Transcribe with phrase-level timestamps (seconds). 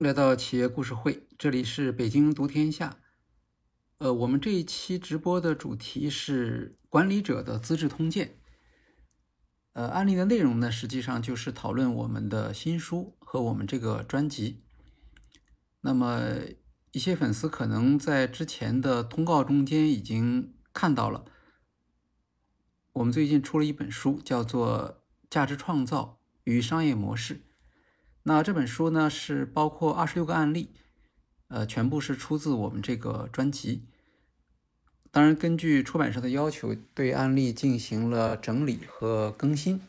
[0.00, 2.96] 来到企业故事会，这里是北京读天下。
[3.98, 8.38] 呃，我们这一期直播的主题是管理者的资治通鉴。
[9.74, 14.62] 呃，案例的内容呢，实际上就是讨论我们的新书和我们这个专辑。
[15.82, 16.18] 那么，
[16.92, 21.26] 一些粉丝可能在之前的通告中间已经看到了，
[22.94, 27.34] 我们最近出了一本书，叫做《价值创造与商业模式》。
[28.32, 30.70] 那这本书呢，是包括二十六个案例，
[31.48, 33.88] 呃，全部是出自我们这个专辑。
[35.10, 39.80] 当然，根据出版社的要求，对案例进行了整理和更新。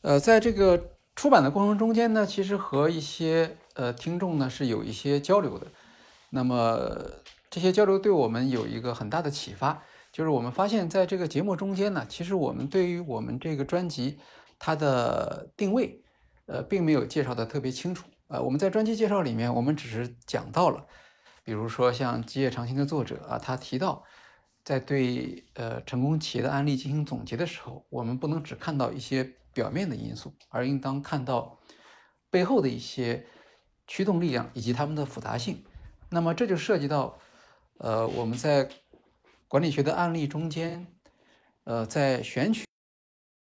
[0.00, 5.68] 呃，在这个出版的过程中间呢，其实和一些呃听众呢是有一些交流的。
[6.30, 6.90] 那么
[7.48, 14.18] 这些交流对我们有一个很大的启发，就是我们发现在这个节目中间呢，其实我们对于我们这个专辑。
[14.58, 16.02] 它的定位，
[16.46, 18.06] 呃，并没有介绍的特别清楚。
[18.26, 20.86] 呃，我们在专辑介绍里面，我们只是讲到了，
[21.42, 24.04] 比如说像《基业长青》的作者啊，他提到，
[24.64, 31.58] 在对呃成功企业的案例进行总结的时候，我们不能只看到一些表面的因素，而应当看到
[32.28, 33.26] 背后的一些
[33.86, 35.64] 驱动力量以及它们的复杂性。
[36.10, 37.18] 那么这就涉及到，
[37.78, 38.68] 呃，我们在
[39.46, 40.86] 管理学的案例中间，
[41.64, 42.67] 呃，在选取。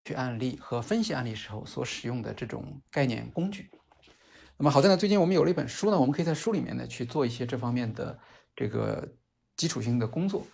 [0.07, 3.69] 去案例和分析案例时候所使用的这种概念工具。
[4.57, 8.17] 那么好在呢，最近我们有了一本书呢，我们可以在书里面呢去做一些这方面的
[8.55, 9.17] 这个
[9.57, 10.47] 基础性的工作。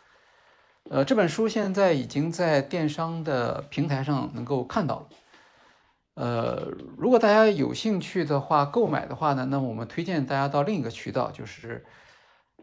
[0.90, 5.08] 呃，这本书现在已经在电商的平台上能够看到了。
[6.14, 11.84] 呃，如果大家有兴趣的话，购买的话呢，那我们推荐大家到另一个渠道，就是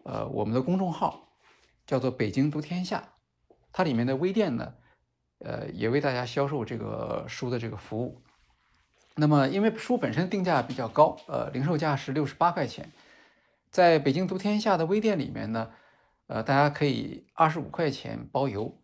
[0.05, 1.29] 呃我们的公众号
[1.85, 3.13] 叫做“北京读天下”，
[3.71, 4.73] 它里面的微店呢。
[5.39, 8.21] 呃，也为大家销售这个书的这个服务。
[9.15, 12.89] 那么，因为书本身定价比较高，呃，零售价是六十八块钱，
[13.69, 15.71] 在北京读天下的微店里面呢，
[16.27, 18.77] 呃，大家可以二十五块钱包邮。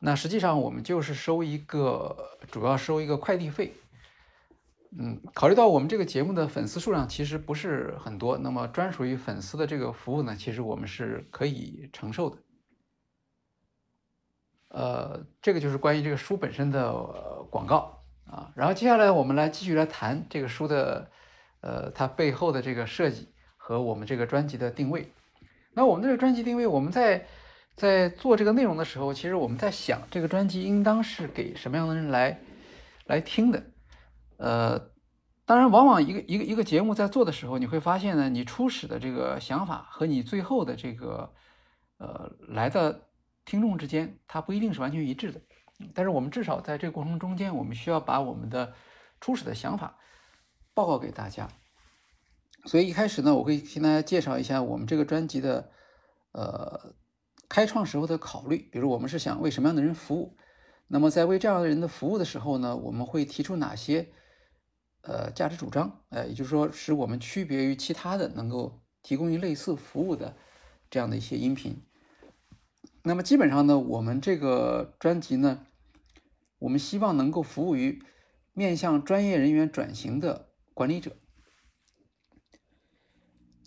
[0.00, 2.16] 那实际上我们就是收一个，
[2.50, 3.74] 主要收一个快递费。
[4.98, 12.38] 嗯，考虑到我们这个节目的粉丝数量其实不是很多，那么专属于粉丝的这个服务呢，其实我们是可以承受的。
[14.72, 16.92] 呃，这个就是关于这个书本身的
[17.50, 18.52] 广告啊。
[18.54, 21.10] 然后接下来我们来继续来谈这个书的，
[21.60, 25.12] 呃，它背后的这个设计和我们这个专辑的定位。
[25.74, 27.26] 那我们这个专辑定位，我们在
[27.74, 32.38] 在做这个内容的时候，其实我们在想，这个专辑应当是给什么样的人来
[33.06, 33.60] 来听的？
[34.36, 34.78] 呃，
[35.44, 41.32] 当然，往往一个一个一个节目在做的时候，你会发现呢，你初始的这个想法和你最后的这个
[41.98, 43.09] 呃来的。
[43.50, 45.40] 听众之间，它不一定是完全一致的，
[45.92, 48.72] 但是我们至少在这个过程中间，我们需要把我们的
[49.20, 49.98] 初始的想法
[50.72, 51.48] 报告给大家。
[52.66, 55.72] 所以一开始呢，我会先大家介绍一下我们这个专辑的
[56.30, 56.94] 呃
[57.48, 60.36] 开创时候的考虑，比如我们是想为什么样的人服务，
[60.86, 64.12] 那么在为这样的人的服务的时候呢，我们会提出哪些
[65.02, 70.36] 呃价值主张，呃，也就是说使我们区别于其他的能够提供于类似服务的
[70.88, 71.82] 这样的一些音频。
[73.02, 75.66] 那么基本上呢，我们这个专辑呢，
[76.58, 78.02] 我们希望能够服务于
[78.52, 81.16] 面向专业人员转型的管理者。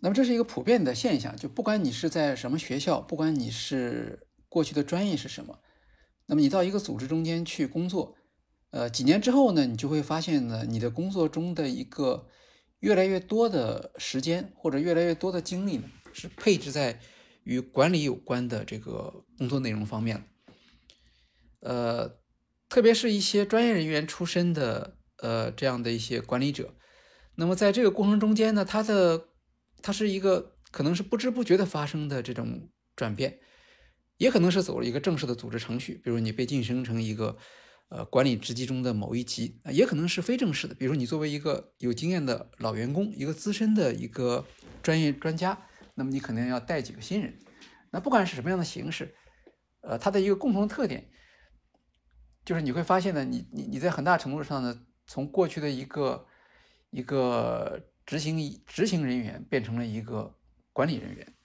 [0.02, 5.60] 那么这是一个普遍的现象，就不管你是在什么学校，不管你是过去的专业是什么，
[6.28, 8.16] 那么你到一个组织中间去工作，
[8.70, 12.28] 呃，几年之后呢，你就会发现呢，你的工作中的一个
[12.82, 17.00] 越来越多的时间或者越来越多的精力呢，是配置在。
[17.44, 20.24] 与管理有关的这个工作内容方面，
[21.60, 22.20] 呃，
[22.70, 26.74] 特别是一些专业人员出身的呃这样的一些管理者，
[27.36, 29.30] 那么在这个过程中间呢，他的
[29.82, 33.40] 他是一个可能是不知不觉的发生的这种转变，
[34.18, 37.38] 也可能是走了一个正式的组织程序，比如你被晋升成一个
[37.90, 44.46] 呃管理职级中的某一级，也可能是非正式的，比如你作为一个有经验的老员工，一个资深的一个
[44.82, 45.68] 专业专家。
[45.96, 47.38] 那么你肯定要带几个新人，
[47.92, 49.14] 那不管是什么样的形式，
[49.82, 51.08] 呃，它的一个共同特点，
[52.44, 56.26] 就是你会发现呢，你你你在很大程度上呢，从过去的一个
[56.90, 60.36] 一个执行执行人员变成了一个
[60.72, 61.36] 管理人员，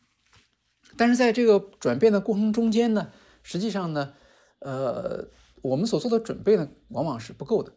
[0.97, 3.13] 但是在这个转变的过程中间呢，
[3.43, 4.15] 实际上呢，
[4.61, 5.29] 呃，
[5.61, 7.75] 我们所做的准备呢，往往是不够的，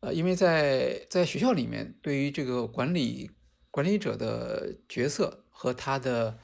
[0.00, 3.30] 呃，因为在在学校里面，对于这个管理
[3.70, 5.44] 管理者的角色。
[5.58, 6.38] 和他的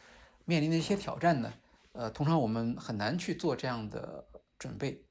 [0.47, 1.53] 面临的一些挑战呢，
[1.93, 4.27] 呃，通常我们很难去做这样的
[4.59, 5.05] 准备。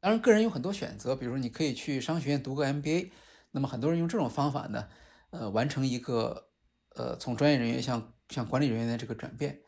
[0.00, 3.10] 当然，个人有很多选择，比如你可以去商学院读个 MBA，
[3.50, 4.88] 那么很多人用这种方法呢，
[5.28, 6.48] 呃，完成一个
[6.96, 9.60] 呃从专业人员向向管理人员的这个转变。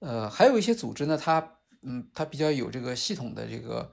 [0.00, 3.90] 呃，还有一些组织呢，它嗯，它比较有这个系统的这个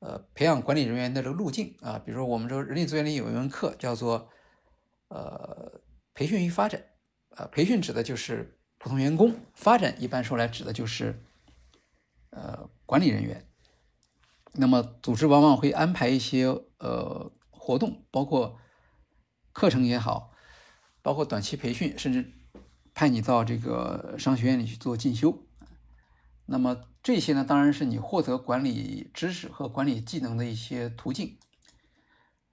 [0.00, 4.28] 呃培养管理人员的这个路径啊，比如说我们说人力资源里有一门课叫做
[5.08, 5.80] 呃
[6.12, 6.84] 培训与发展，
[7.48, 11.22] 培训指的就是普通员工，发展一般说来指的就是
[12.30, 13.46] 呃管理人员。
[14.52, 16.46] 那么组织往往会安排一些
[16.78, 18.58] 呃活动，包括
[19.52, 20.32] 课程也好，
[21.02, 22.32] 包括短期培训，甚至
[22.94, 25.46] 派你到这个商学院里去做进修。
[26.46, 31.38] 那么这些呢，当然是你获得管理知识和管理技能的一些途径。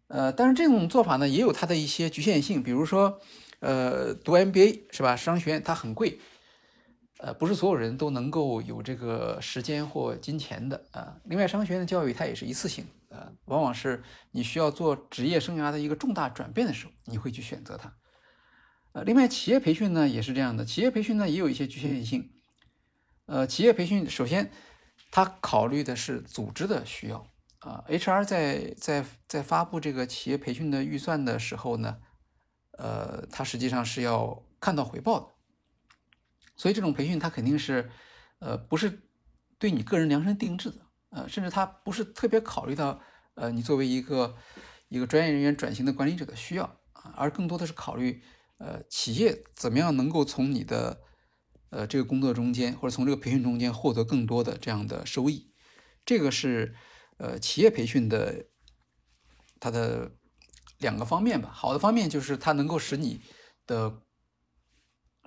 [0.07, 3.19] 呃，但是这种做法呢，也有它的一些局限性，比如说，
[3.59, 5.15] 呃，读 MBA 是吧？
[5.15, 6.19] 商学院它很贵。
[7.19, 11.17] 呃，不是所有人都能够有这个时间或金钱的啊。
[11.25, 17.91] 另外，商学院的教育它也是一次性，呃，往往是你需要做职业生涯的一个重大转变的时候，你会去选择它。
[18.91, 22.29] 呃，另外，企业培训呢也是这样的，企业培训呢也有一些局限性。
[23.25, 24.51] 呃，企业培训首先
[25.09, 27.27] 它考虑的是组织的需要
[27.61, 31.97] 啊，HR 在在在发布这个企业培训的预算的时候呢，
[32.77, 35.27] 呃，它实际上是要看到回报的。
[36.55, 37.89] 所以这种培训它肯定是，
[38.39, 39.01] 呃，不是
[39.59, 40.77] 对你个人量身定制的，
[41.09, 42.99] 呃，甚至它不是特别考虑到，
[43.35, 44.35] 呃，你作为一个
[44.89, 46.63] 一个专业人员转型的管理者的需要
[46.93, 48.23] 啊，而更多的是考虑，
[48.57, 51.01] 呃，企业怎么样能够从你的，
[51.69, 55.51] 呃，这个工作中间或者从这个培训中间获得更多的这样的收益，
[56.03, 56.75] 这个是，
[57.17, 58.47] 呃，企业培训的
[59.59, 60.11] 它的
[60.79, 61.51] 两个方面吧。
[61.53, 63.21] 好的方面就是它能够使你
[63.65, 64.01] 的。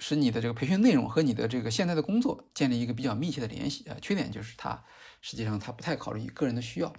[0.02, 3.94] 使你的这个培训内容和你的这个现在的工作建立一个比较密切的联系啊。
[4.00, 4.82] 缺点就是它
[5.20, 6.90] 实际上它不太考虑你个人的需要。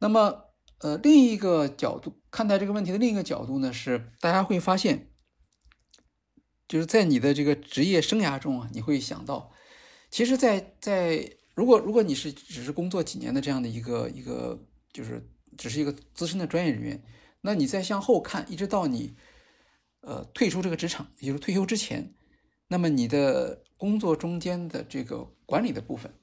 [0.00, 0.46] 那么，
[0.78, 5.12] 呃，另一个角度看待这个问题的另一个角度呢，是大家会发现，
[6.66, 9.52] 就是在你的这个职业生涯中啊，你会想到，
[10.10, 14.60] 其实，在在如果如果你是只是工作几年的这样的一个一个，
[14.92, 15.24] 就是
[15.56, 17.00] 只是一个资深的专业人员，
[17.46, 19.16] 那你再向后看，一直到你。
[20.02, 22.14] 呃，退出这个职场，也就是退休之前，
[22.68, 26.14] 那么你的工作中间的这个管理的部分，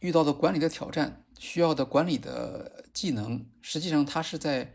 [0.00, 4.74] 遇到的管理的挑战，需要的管理的技能，实际上它是在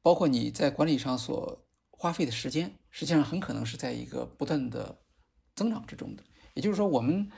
[0.00, 5.00] 包括你在管理上所花费的时间，实际上很可能是在一个不断的
[5.56, 6.22] 增长之中的。
[6.54, 7.28] 也就是说，我们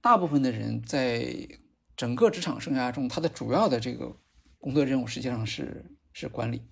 [0.00, 1.46] 大部分的人在
[1.94, 4.16] 整个职场生涯中，他的主要的这个
[4.58, 6.62] 工作任务实际上是是管理。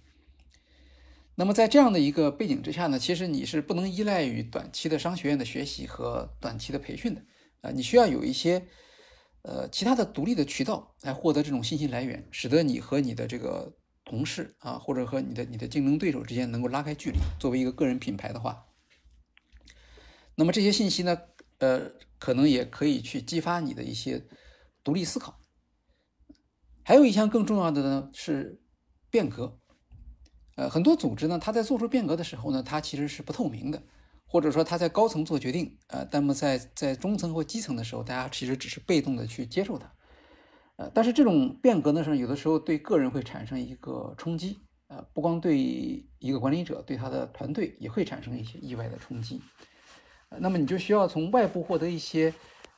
[1.37, 7.23] 那么在这样的一个背景之下呢，其实你是不能依赖于短期的商学院的学习和短期的培训的，
[7.63, 8.69] 啊，你需要有一些
[9.43, 17.19] 呃其他的独立的渠道来获得这种信息来源，使得你和你的这个同事啊，或者和你的你的竞争对手之间能够拉开距离。
[17.41, 18.67] 作为一个个人品牌的话，
[20.37, 21.19] 那么这些信息呢，
[21.59, 21.91] 呃，
[22.21, 24.25] 可能也可以去激发你的一些
[24.85, 25.41] 独立思考。
[26.85, 28.61] 还有一项更重要的呢是
[29.11, 29.59] 变革。
[30.57, 33.83] 呃，很多组织呢，它在做出变革的时候呢，它其实是不透明的，
[34.25, 39.93] 或者说它在高层做决定，呃，那么在在中层或基层的时候，大家其实只是被动的去接受它，
[40.77, 45.59] 呃，但是这种变革呢，是有的时候对个人会产生一个冲击，呃，不光对
[46.21, 49.43] 一个管理者，对他的团队也会产生一些意外的冲击，
[50.39, 52.33] 那么你就需要从外部获得一些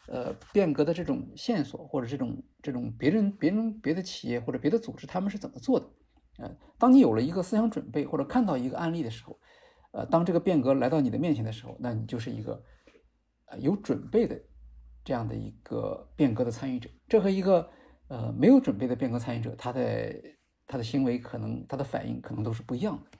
[0.08, 5.86] 呃变革的这种线索，或者这种这种别人别人别的企业或者别的组织他们是怎么做的。
[6.38, 9.38] 呃，当你有了一个思想准备，或者看到一个案例的时候，
[9.92, 12.62] 呃，当这个变革来到你的面前的时候，那你就是一个
[13.46, 14.38] 呃有准备的
[15.02, 16.90] 这样的一个变革的参与者。
[17.08, 17.66] 这和一个
[18.08, 20.14] 呃没有准备的变革参与者，他的
[20.66, 23.18] 他的行为可能他的反应可能都是不一样的。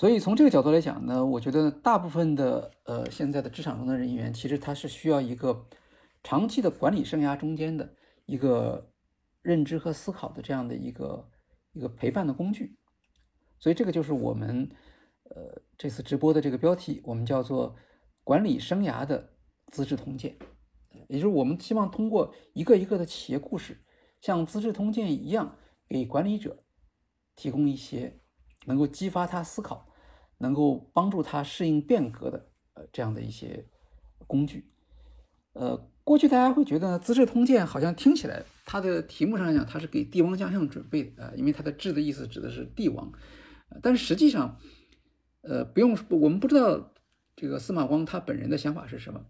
[0.00, 5.66] 所以从这个角度来讲呢，我觉得大部分的呃现在的职场中的人员，其实他是需要一个
[6.22, 8.86] 长期的管理生涯中间的一个。
[9.42, 11.30] 认知和思考的这样的一个
[11.72, 12.76] 一个陪伴的工具，
[13.58, 14.70] 所以这个就是我们
[15.30, 17.74] 呃这次直播的这个标题，我们叫做
[18.22, 19.30] “管理生涯的
[19.68, 20.36] 资治通鉴”，
[21.08, 23.78] 也就是我们希望通过一个一个的企业故事，
[24.20, 25.56] 像《资治通鉴》一样，
[25.88, 26.62] 给管理者
[27.34, 28.20] 提供一些
[28.66, 29.88] 能够激发他思考、
[30.40, 33.66] 能够帮助他适应变革的呃这样的一些
[34.26, 34.68] 工具，
[35.52, 35.88] 呃。
[36.02, 43.12] 过去大家会觉得《资治通鉴》好像听起来，它的题目上讲，它是给帝王将相准备的啊，因为它的“治”的意思指的是帝王，
[43.80, 44.58] 但是实际上，
[45.42, 46.92] 呃，不用我们不知道
[47.36, 49.24] 这个司马光他本人的想法是什么，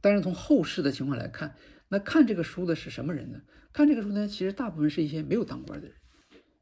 [0.00, 1.56] 但是从后世的情况来看，
[1.88, 3.42] 那看这个书的是什么人呢？
[3.74, 5.96] 看这个书呢，其实大部分是一些没有当官的人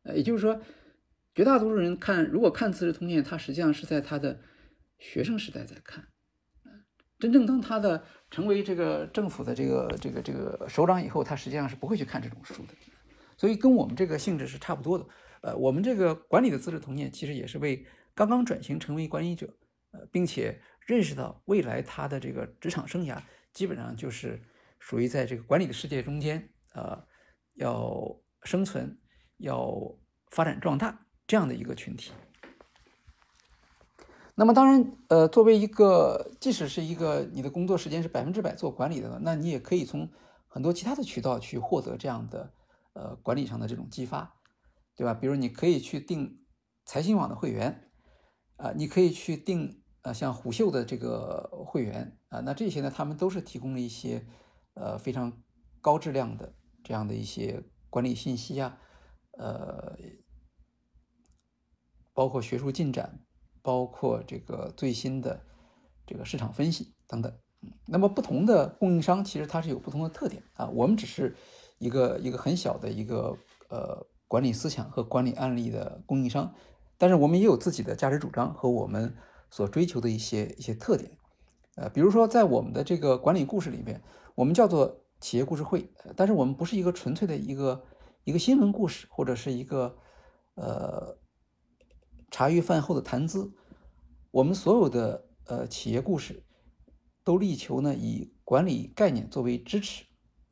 [0.02, 0.60] 呃，也就是说，
[1.34, 4.40] 绝大多数人看如果看《资治通鉴》，他实际上是在他的
[4.98, 6.06] 学生时代在看。
[7.18, 12.74] 真正当他的成为这个政府的这个这个这个首长以后，他实际上是不会去看这种书的。
[13.36, 15.06] 所以跟我们这个性质是差不多的。
[15.40, 19.46] 呃，我们这个管理的《资治通鉴》其实也是为刚刚转型成为管理者，
[19.90, 23.20] 呃，并且认识到未来他的这个职场生涯
[23.52, 24.40] 基本上就是
[24.78, 27.02] 属于在这个管理的世界中间，呃，
[27.54, 28.04] 要
[28.42, 28.96] 生存、
[29.38, 29.74] 要
[30.30, 32.12] 发展壮大这样的一个群体。
[34.36, 40.10] 那么当然，呃，作为一个，即使是一个你的工作时间是百分之百做管理的，那你也可以从
[40.48, 42.52] 很多其他的渠道去获得这样的，
[42.94, 44.34] 呃，管理上的这种激发，
[44.96, 45.14] 对吧？
[45.14, 46.44] 比如你可以去订
[46.84, 47.90] 财新网的会员，
[48.56, 54.26] 啊，你可以去订呃像虎嗅的这个会员，啊，那这些呢，他们都是提供了一些
[54.74, 55.32] 呃非常
[55.80, 56.52] 高质量的
[56.82, 58.76] 这样的一些管理信息啊，
[59.38, 59.96] 呃，
[62.14, 63.20] 包括学术进展。
[63.66, 65.40] 包括这个最新的
[66.06, 67.32] 这个市场分析等等，
[67.86, 70.68] 那么不同的供应商其实它是有不同的特点啊。
[70.68, 71.34] 我们只是
[71.78, 73.34] 一个一个很小的一个
[73.70, 76.52] 呃管理思想和管理案例的供应商，
[76.98, 79.16] 但是我们也有自己的价值主张和我们
[79.48, 81.16] 所追求的一些一些特点。
[81.76, 84.02] 呃，比如说在我们的这个管理故事里面，
[84.34, 87.82] 我们叫做企业故事会，但是我们不是一个纯粹的一个
[88.24, 89.96] 一个新闻故事或者是一个
[90.56, 91.16] 呃。
[92.34, 93.52] 茶余饭后的谈资，
[94.32, 96.42] 我们所有的呃企业故事
[97.22, 100.04] 都力求呢以管理概念作为支持，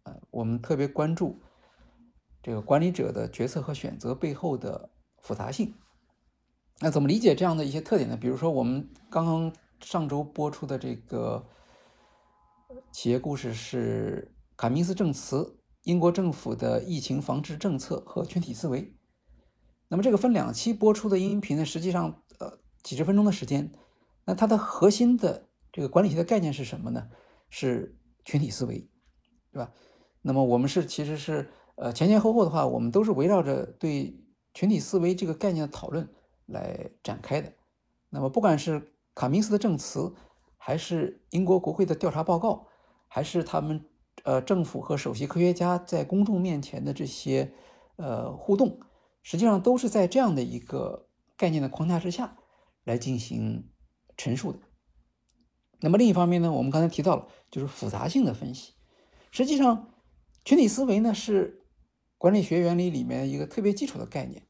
[0.05, 1.41] 啊，我们特别关注
[2.41, 4.91] 这个管理者的决策和选择背后的
[5.23, 5.75] 复杂性。
[6.79, 8.17] 那怎么理解这样的一些特点呢？
[8.17, 11.45] 比如说我们刚刚上周播出的这个
[12.93, 18.95] 企业故事是卡明斯证词：英国政府的疫情防治政策和群体思维。
[19.93, 23.71] 那么这个分两期播出的音频呢，实际上呃几十分钟的时间，
[24.25, 27.11] 那它的核心的这个管理学的概念是什么呢？
[27.51, 27.95] 是
[28.25, 28.89] 群体思维，
[29.53, 29.71] 对吧？
[30.23, 34.19] 那么我们是其实是呃前前后后的话，我们都是围绕着对
[34.55, 36.09] 群体思维这个概念的讨论
[36.47, 37.53] 来展开的。
[38.09, 40.15] 那么不管是卡明斯的证词，
[40.57, 42.67] 还是英国国会的调查报告，
[43.09, 43.85] 还是他们
[44.25, 47.53] 呃政府和首席科学家在公众面前的这些
[47.97, 48.81] 呃互动。
[49.23, 52.37] 实际上都是在这样的一个概念的框架之下
[52.85, 53.71] 来进行
[54.17, 54.59] 陈述的。
[55.81, 58.75] 那么另一方面呢，我们刚才提到了就是复杂性的分析。
[59.31, 59.91] 实际上，
[60.45, 61.65] 群体思维呢是
[62.19, 64.47] 管理学原理里面一个特别基础的概念。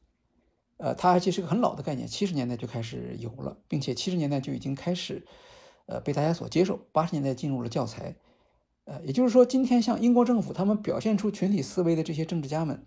[0.77, 5.25] 呃，它而且是个很老的概念，七十年代就开始有了，并且七十年代就已经开始
[5.85, 8.15] 呃被大家所接受，八十年代进入了教材。
[8.85, 12.85] 呃，也就是说，今天像英国政府他们表现出群体思维的这些政治家们。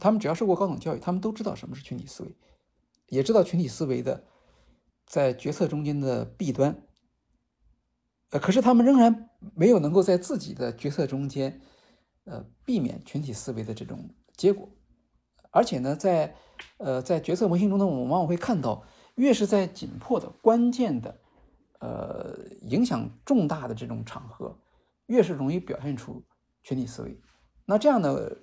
[0.00, 2.36] 他们只要受过高等教育，他们都知道什么是群体思维，
[3.06, 4.24] 也知道群体思维的
[5.06, 6.82] 在决策中间的弊端。
[8.30, 11.60] 呃，可是他们仍然没有能够在自己的决策中间，
[12.24, 14.68] 呃，避免群体思维的这种结果。
[15.52, 16.34] 而且呢，在
[16.78, 18.84] 呃在决策模型中呢，我们往往会看到，
[19.14, 21.20] 越是在紧迫的、关键的、
[21.78, 24.58] 呃影响重大的这种场合，
[25.06, 26.20] 越是容易表现出
[26.64, 27.20] 群体思维。
[27.64, 28.36] 那这样的。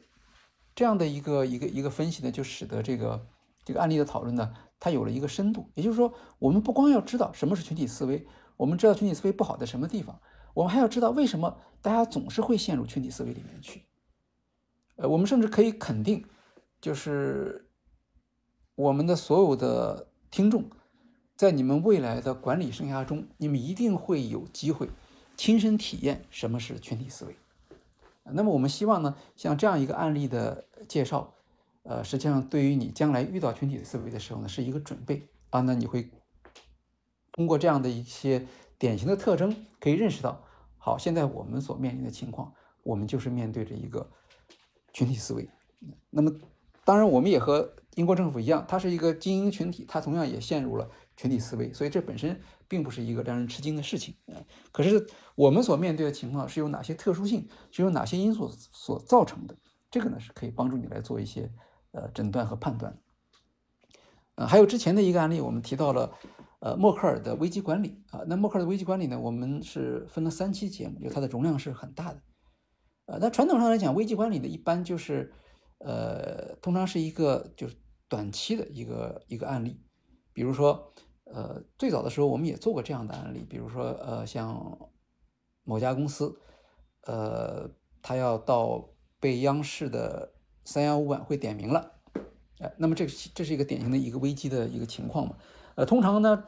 [0.73, 3.27] 这样的一个一个一个分析呢，就使得这个
[3.63, 5.69] 这个案例的讨论呢，它有了一个深度。
[5.75, 8.25] 也就是说，我们不光要知道什么是群体思维，
[8.57, 10.19] 我们知道群体思维不好在什么地方，
[10.53, 13.85] 我们还要知道为什么大家总是会陷入群体思维里面去。
[14.95, 16.25] 呃，我们甚至可以肯定，
[16.79, 17.69] 就是
[18.75, 20.69] 我们的所有的听众，
[21.35, 24.89] 在你们未来的管理生涯中，你们一定会有机会
[25.35, 27.35] 亲身体验什么是群体思维。
[28.33, 31.33] 那么我们希望呢，像这样一个案例的介绍，
[31.83, 35.61] 呃，实际上对于你将来遇到群体思维的时候呢，是一个准备啊。
[35.61, 36.09] 那你会
[37.31, 38.45] 通过这样的一些
[38.77, 40.43] 典型的特征，可以认识到，
[40.77, 44.09] 好，现在我们所面临的情况，我们就是面对着一个
[44.93, 45.49] 群体思维。
[46.09, 46.31] 那么，
[46.83, 52.39] 当然，我们也和英国政府一样，它是一个精英群体，它同样也陷入了群体思维，所以这本身。
[52.71, 54.15] 并不是一个让人吃惊的事情。
[54.71, 59.57] 可是我们所面对的情况是有哪些特殊性，是由哪些因素所造成的？
[59.89, 61.51] 这个呢是可以帮助你来做一些
[61.91, 62.97] 呃诊断和判断。
[64.35, 66.13] 呃，还有之前的一个案例，我们提到了
[66.61, 68.21] 呃默克尔的危机管理啊。
[68.25, 72.21] 那默克尔的危机管理呢，我们是分了三期节目，就它的容量是很大的。
[73.07, 75.33] 呃，那传统上来讲，危机管理呢一般就是
[75.79, 77.75] 呃通常是一个就是
[78.07, 79.83] 短期的一个一个案例，
[80.31, 80.93] 比如说。
[81.33, 84.77] 呃，最早的时候我们也做过这样的案例，比如说，呃，像
[85.63, 86.39] 某家公司，
[87.03, 87.69] 呃，
[88.01, 90.33] 他要到被央视的
[90.65, 91.91] 三幺五晚会点名了，
[92.59, 95.35] 哎，那么这这是一个典型的一个危机的一个情况嘛？
[95.75, 96.43] 呃，通常呢，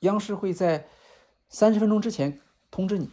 [0.00, 0.86] 央视会在
[1.48, 2.40] 三十分钟之前
[2.70, 3.08] 通知你。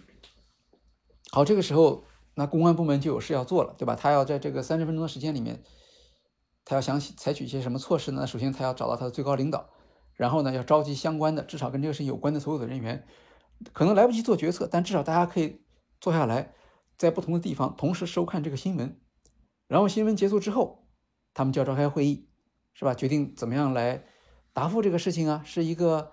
[1.32, 2.04] 好，这个时候
[2.36, 3.96] 那公安部门就有事要做了，对吧？
[3.96, 5.64] 他要在这个三十分钟的时间里面，
[6.66, 8.26] 他要想采取一些什么措施呢？
[8.26, 9.70] 首先，他要找到他的最高领导，
[10.16, 13.06] 然后呢，要召集相关的，至少跟这个事情有关的所有的人员，
[13.72, 15.62] 可能来不及做决策，但至少大家可以
[16.00, 16.54] 坐下来，
[16.98, 19.00] 在不同的地方同时收看这个新闻，
[19.68, 20.86] 然后新闻结束之后，
[21.34, 22.30] 他们就要召开会议。
[22.76, 22.96] 是吧？
[22.96, 24.04] 决定怎么样来
[24.52, 25.44] 答复这个事情啊？
[25.46, 26.12] 是一个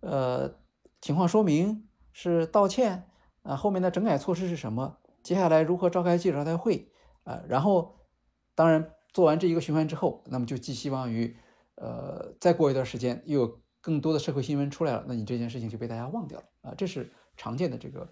[0.00, 0.56] 呃
[1.00, 3.08] 情况说明，是道歉
[3.42, 3.56] 啊？
[3.56, 4.98] 后面的整改措施是什么？
[5.22, 7.40] 接下来如何召开记者招待会啊？
[7.48, 8.00] 然后
[8.54, 11.34] 当然做完这一个循环之后，那么就寄希望于
[11.76, 16.74] 呃再过一段时间又有更多的社会新闻出来了，那你这件事情就被大家忘掉了啊？
[16.76, 18.10] 这是常见的这个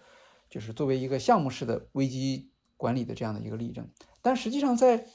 [0.49, 3.88] 就是作为一个项目式的危机管理的这样的一个例证，
[4.21, 5.07] 但实际上在。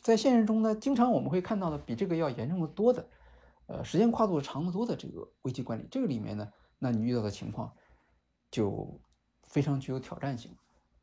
[0.00, 3.06] 在现实中呢，经常我们会看到的比这个要严重的多的，
[3.66, 7.70] 呃，时间跨度长得多的这个危机管理，这个里面呢，那你遇到的情况
[8.50, 8.98] 就
[9.48, 10.56] 非常具有挑战性。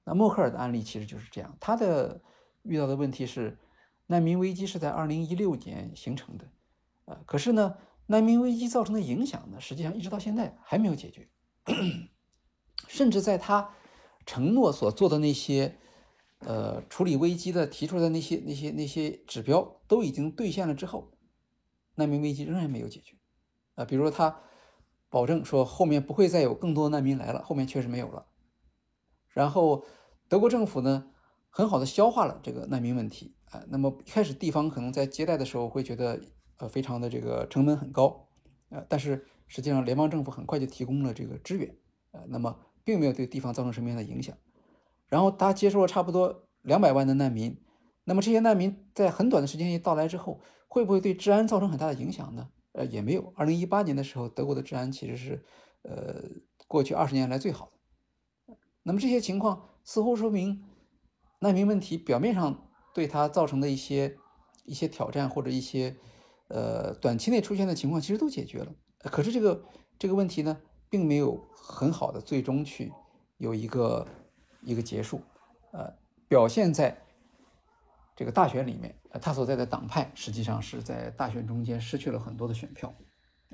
[0.06, 2.20] 那默克尔的案例其实就是这样，他的
[2.64, 3.56] 遇到的问题是，
[4.08, 6.50] 难民危机是在二零一六年形成的，
[7.06, 11.30] 呃，可是呢，难民危机造成的影响呢，实际上一直到现在还没有解决，
[12.88, 13.74] 甚至在他
[14.26, 15.80] 承诺所做的那些。
[16.40, 21.12] 呃，处理危机的提出的那些、那些、那些指标都已经兑现了之后，
[21.96, 23.16] 难民危机仍然没有解决。
[23.76, 24.42] 啊，比如说他
[25.10, 28.28] 保证说后面不会再有更多难民来了，后面确实没有了。
[29.30, 29.86] 然后
[30.28, 31.10] 德国政府呢，
[31.50, 33.64] 很好的消化了这个难民问题啊。
[33.70, 36.22] 那么一开始地方可能在接待的时候会觉得
[36.58, 38.28] 呃非常的这个成本很高
[38.70, 41.76] 呃，但是实际上联邦政府很快就提供了这个支援
[42.12, 44.36] 呃，那么并没有对地方造成什么样的影响。
[45.08, 47.62] 然后他接收了差不多两百万的难民，
[48.04, 52.50] 那么这些难民在很短的时间内到来之后，会不会对治安造成很大的影响呢？
[52.74, 53.32] 呃，也没有。
[53.36, 55.46] 二零一八年的时候，德国的治安其实是，
[55.84, 56.24] 呃，
[56.68, 57.72] 过去二十年来最好
[58.48, 58.58] 的。
[58.84, 60.64] 那么这些情况似乎说明，
[61.40, 64.18] 难民问题表面上对他造成的一些
[64.66, 65.96] 一些挑战或者一些，
[66.48, 68.72] 呃，短期内出现的情况其实都解决了。
[69.04, 69.64] 可是这个
[69.98, 70.58] 这个问题呢，
[70.90, 72.92] 并没有很好的最终去
[73.38, 74.06] 有一个。
[74.68, 75.22] 一个结束，
[75.74, 75.94] 呃，
[76.28, 76.98] 表现在
[78.16, 82.92] 这个大选里面，他所在的党派实际上是在大选中间失去了很多的选票，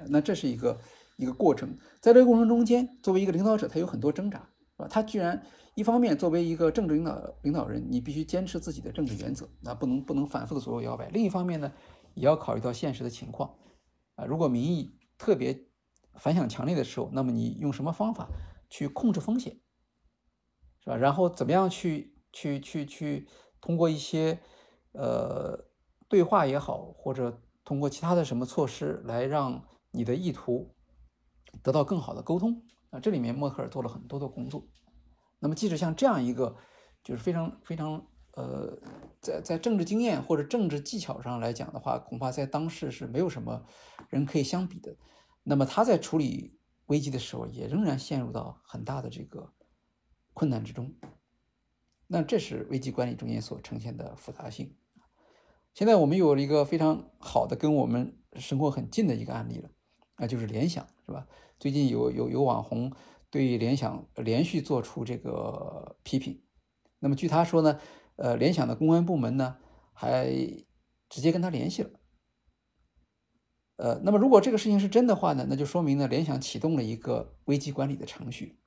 [0.08, 0.80] 那这是一个
[1.17, 4.47] 一个过程，在这个过程中间，作为一个领导者，他有很多挣扎，
[4.89, 5.43] 他居然
[5.75, 11.69] 一方面作为一个政治领导领导人，你必须坚持自己的政治原则，那不能不能反复的左右摇摆；另一方面呢，
[12.13, 13.58] 也要考虑到现实的情况，
[14.15, 15.67] 啊，如果民意特别
[16.15, 18.28] 反响强烈的时候，那么你用什么方法
[18.69, 19.60] 去控制风险？
[20.82, 20.95] 是吧？
[20.97, 23.28] 然后怎么样去去去去
[23.60, 24.39] 通过一些
[24.93, 25.69] 呃
[26.10, 30.76] 对话也好，或者通过其他的什么措施来让你的意图
[31.62, 33.00] 得到更好的沟通啊？
[33.00, 34.67] 这里面默克尔做了很多的工作。
[35.39, 36.58] 那么即使像这样一个
[37.04, 38.78] 就是非常非常呃
[39.20, 43.65] 在在政治经验或者政治技巧上来讲的话，恐怕在当时是没有什么
[44.10, 44.96] 人可以相比的。
[45.44, 49.54] 那么他在处理危机的时候，也仍然陷入到很大的这个。
[50.34, 50.96] 困难之中，
[52.08, 54.78] 那这是危机管理中间所呈现的复杂性。
[55.74, 59.70] 现在我们有了一个非常好的跟我们生活很近的一个案例了，
[60.17, 61.28] 那就是联想，是吧？
[61.60, 62.94] 最近有有有网红
[63.30, 66.41] 对联想连续做出这个批评。
[67.00, 67.78] 那么据他说呢，
[68.15, 69.58] 呃，联想的公安部门呢
[69.93, 70.30] 还
[71.10, 71.89] 直接跟他联系了。
[73.78, 78.60] 呃，那么如果这个事情是真的话呢，那就说明呢，联想启动了一个危机管理的程序。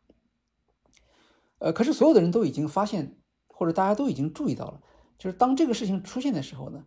[1.58, 4.82] 呃，可是所有的人都已经发现，或者大家都已经注意到了，
[5.16, 6.84] 就是当这个事情出现的时候呢，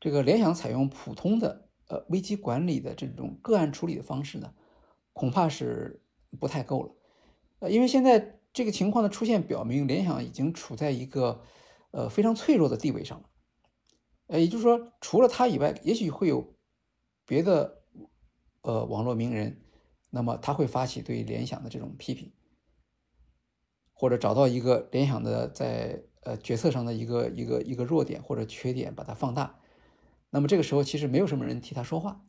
[0.00, 4.52] 这个联想采用普通的呃危机管理的这种个案处理的方式呢，
[5.12, 6.02] 恐怕是
[6.40, 6.92] 不太够了。
[7.60, 11.40] 呃，因为现在这个情况的出现，表明联想已经处在一个
[11.90, 13.28] 呃非常脆弱的地位上了。
[14.26, 16.54] 呃，也就是说，除了他以外，也许会有
[17.26, 17.82] 别的
[18.62, 19.60] 呃网络名人，
[20.10, 22.32] 那么他会发起对联想的这种批评。
[23.92, 29.60] 或者找到一个联想的在呃决策上的一个一个一个弱点或者缺点，把它放大。
[30.30, 32.24] 那么这个时候其实没有什么人替他说话，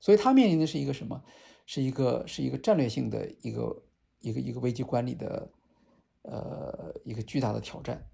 [0.00, 1.22] 所以他面临的是一个什么？
[1.66, 3.84] 是一个是一个战略性的一个
[4.18, 5.50] 一个一个危机管理的
[6.22, 8.10] 呃一个巨大的挑战。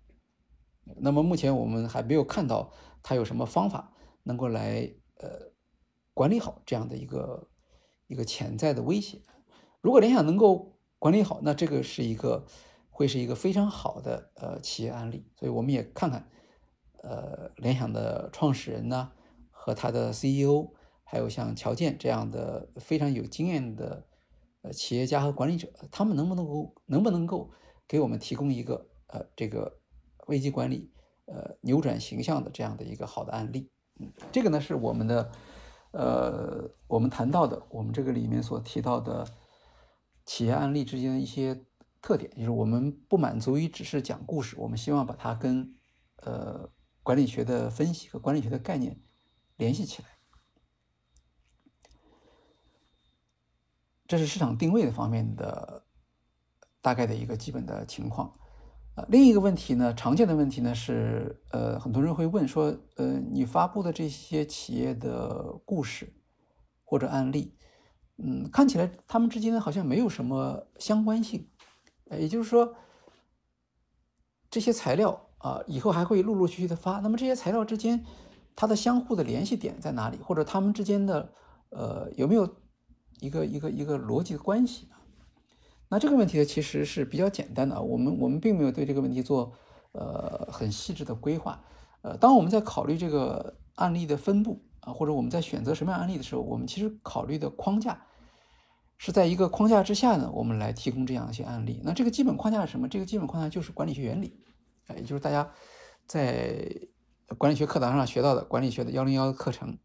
[0.98, 2.72] 那么目前我们还没有看到
[3.02, 5.52] 他有什么方法能够来呃
[6.14, 7.48] 管理好这样的一个
[8.06, 9.22] 一个潜在的威胁。
[9.80, 12.46] 如果联想能够管理好，那这个是一个。
[12.92, 16.28] 会是一个非常好的呃企业案例，所以我们也看看，
[17.02, 19.12] 呃联想的创始人呢
[19.50, 24.06] 和他的 CEO，还有像乔建这样的非常有经验的
[24.60, 27.50] 呃企业家和管理者，他们能不能够能不能够
[27.88, 29.79] 给我们提供一个呃这个
[30.30, 30.90] 危机管理
[31.26, 33.70] 呃扭转形象的这样的一个好的案例？
[33.98, 35.32] 嗯，这个呢是我们的
[35.90, 39.26] 呃我们谈到的我们这个里面所提到的
[40.24, 41.66] 企业案例之间的一些
[42.00, 45.74] 特点，就是我们不满足于只是讲故事，我们希望把它跟
[46.16, 46.70] 呃。
[47.02, 49.00] 管理学的分析和管理学的概念
[49.56, 50.08] 联系起来，
[54.06, 55.86] 这是市场定位的方面的
[56.82, 58.38] 大概的一个基本的情况。
[59.08, 66.12] 另一个问题呢，常见的问题呢是，呃，很多人会问说，呃，你发布的这些企业的故事
[66.84, 67.54] 或者案例，
[68.18, 71.48] 嗯，看起来他们之间好像没有什么相关性，
[72.18, 72.74] 也就是说，
[74.50, 75.26] 这些材料。
[75.40, 77.00] 啊，以后还会陆陆续续的发。
[77.00, 78.04] 那么这些材料之间，
[78.54, 80.18] 它的相互的联系点在哪里？
[80.18, 81.32] 或者它们之间的，
[81.70, 82.46] 呃，有没有
[83.20, 84.99] 一个一个一个逻辑的关系啊？
[85.90, 87.82] 那这个问题呢，其实是比较简单的。
[87.82, 89.52] 我们我们并没有对这个问题做
[89.92, 91.60] 呃很细致的规划。
[92.02, 98.00] 呃，当我们在考虑这个案例的分布啊，或者我们在选择什么样案例的时候，我们其实考虑的框架
[98.98, 101.82] 是在一个框架之下呢，我们来提供这样一些案例。
[101.84, 102.88] 那这个基本框架是什么？
[102.88, 104.40] 这个基本框架就是管理学原理。
[104.96, 105.48] 也就是大家
[106.06, 106.68] 在
[107.38, 109.78] 管理学课堂上学到的管理学的幺零幺课程。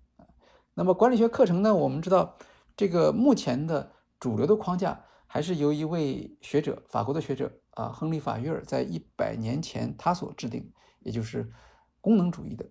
[0.74, 2.36] 那么管理学课程呢，我们知道
[2.76, 5.06] 这个目前的主流的框架
[5.36, 10.72] 还是由一位学者，法国的学者啊，亨利法约尔在一百年前他所制定，
[11.02, 11.52] 也就是
[12.00, 12.66] 功能主义的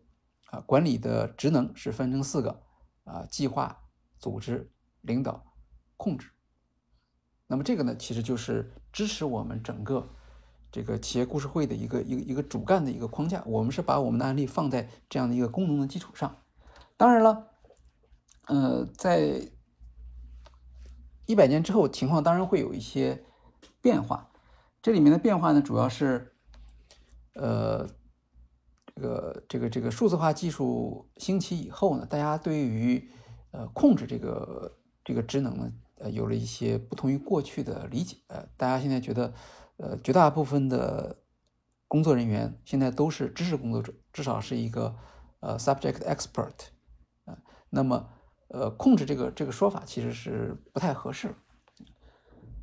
[0.46, 2.62] 啊，管理的职能是分成四个
[3.04, 3.78] 啊，计划、
[4.18, 4.72] 组织、
[5.02, 5.44] 领导、
[5.98, 6.30] 控制。
[7.46, 10.08] 那么这个呢，其实就是支持我们整个。
[10.72, 16.34] 这个企业故事会的一个一个一个主干的一个框架，我们是把我们的案例放在这样的一个功能的基础上。
[16.96, 17.46] 当然了，
[18.46, 19.50] 呃，在
[21.26, 23.24] 一百年之后，情况当然会有一些
[23.80, 24.30] 变化。
[24.82, 26.34] 这里面的变化呢，主要是，
[27.34, 27.88] 呃，
[28.94, 33.10] 这个这个这个数字化技术兴起以后呢，大家对于
[33.52, 38.16] 呃控制这个这个职能呢，呃，有了一些不同于过去的理解。
[38.28, 39.32] 呃，大家现在觉得。
[39.76, 41.18] 呃，绝大部分的
[41.88, 44.94] 工作人员现在都是知识工作者，至少是一个
[45.40, 46.54] 呃 subject expert
[47.24, 47.36] 啊。
[47.70, 48.08] 那么，
[48.54, 51.34] 呃，控制这个这个说法其实是不太合适，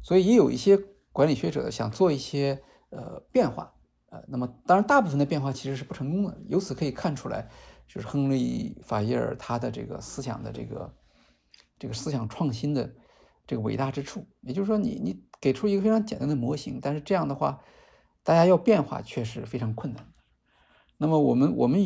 [0.01, 0.77] 所以也有一些
[1.11, 3.73] 管理学者想做一些呃变化
[4.09, 4.23] 呃。
[4.27, 6.37] 那么，当然大部分的变化其实是不成功的。
[6.47, 7.49] 由此可以看出来，
[7.87, 10.93] 就是亨利·法耶尔他的这个思想的这个
[11.77, 12.95] 这个思想创新的
[13.45, 14.25] 这个伟大之处。
[14.41, 15.23] 也就是说，你你。
[15.41, 17.59] 给出一个非常简单的模型，但是这样的话，
[18.21, 20.07] 大家要变化确实非常困难。
[20.99, 21.83] 那么我们我们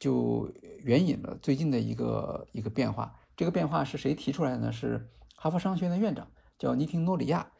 [0.00, 4.72] 就援引了最近的一个一个变化，这个变化是谁提出来的呢？
[4.72, 7.52] 是哈佛商学院的院长叫尼廷诺里亚。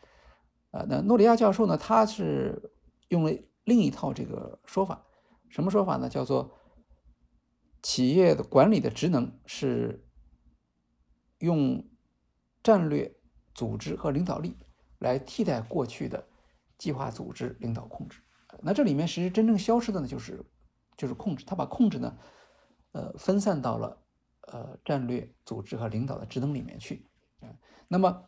[0.73, 2.75] 啊，那诺里亚教授呢，他是
[3.09, 5.07] 用了另一套这个说法，
[5.49, 6.09] 什么说法呢？
[6.09, 6.53] 叫做
[7.81, 10.05] 企业的管理的职能是
[11.39, 11.89] 用
[12.63, 13.17] 战略、
[13.55, 14.57] 组织和领导力。
[14.99, 16.27] 来替代过去的
[16.77, 18.21] 计划、组织、领导、控制。
[18.63, 20.45] 那这里面其实真正消失的呢，就是
[20.97, 21.45] 就是控制。
[21.45, 22.19] 他把控制呢，
[22.91, 24.03] 呃，分散到了
[24.53, 27.07] 呃战略、组织和领导的职能里面去。
[27.41, 27.49] 啊，
[27.89, 28.25] 那么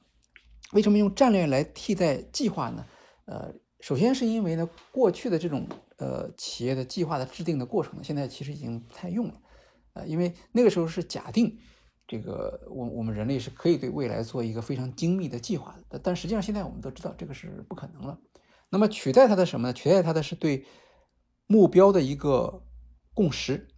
[0.73, 2.87] 为什么用战略来替代计划呢？
[3.27, 5.67] 呃，首先是因为呢，过去的这种
[5.99, 9.41] 呃企业的计划的制定的过程呢，现在其实已经不太用了。
[9.95, 11.59] 呃，因为那个时候是假定。
[12.07, 18.19] 这个我我们人类是可以对未来做一个非常精密的计划的，但实际上现在我们都知道这个是不可能了。
[18.69, 19.73] 那么取代它的什么呢？
[19.73, 20.67] 取代它的是对
[21.47, 22.65] 目标的一个
[23.15, 23.69] 共识。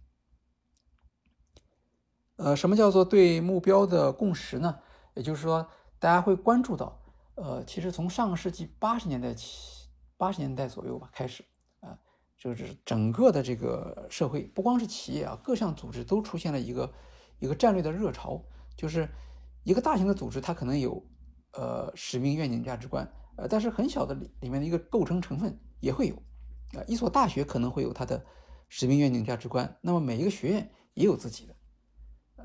[2.35, 4.79] 呃，什么叫做对目标的共识呢？
[5.15, 5.67] 也就是说，
[5.99, 7.01] 大家会关注到，
[7.35, 11.43] 呃，其实从上个世纪八十年代起，八十年代左右吧开始，
[11.79, 11.97] 啊，
[12.37, 16.91] 就是整个的这个社会，不光是企业啊，各项组织都出现了一个。
[17.39, 18.41] 一个战略的热潮，
[18.77, 19.09] 就是
[19.63, 21.05] 一个大型的组织，它可能有
[21.51, 26.15] 呃使命、愿景、价值观，呃，但是很小的里里面的一个构成成分也会有，
[26.79, 28.23] 啊，一所大学可能会有它的
[28.69, 31.53] 使命、愿景、价值观，那么每一个学院也有自己的，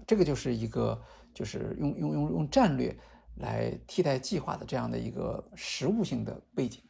[0.07, 1.01] 这个就是一个
[1.35, 2.97] 就是用用用用战略
[3.37, 6.83] 来替代计划的这样的一个实物性的背景，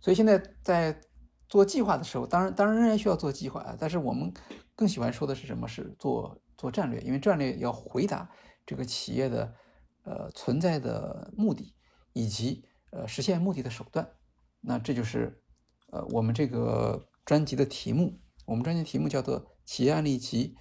[0.00, 1.00] 所以现在在
[1.48, 4.32] 做计划的时候，当然当然仍然需要做计划啊，但是我们
[4.74, 6.40] 更喜欢说的是什么是做。
[6.60, 8.30] 做战略，因为战略要回答
[8.66, 9.54] 这个企业的
[10.02, 11.74] 呃存在的目的
[12.12, 14.06] 以及呃实现目的的手段。
[14.60, 15.42] 那这就是
[15.90, 18.20] 呃我们这个专辑的题目。
[18.44, 20.54] 我们专辑题目叫做《企业案例集：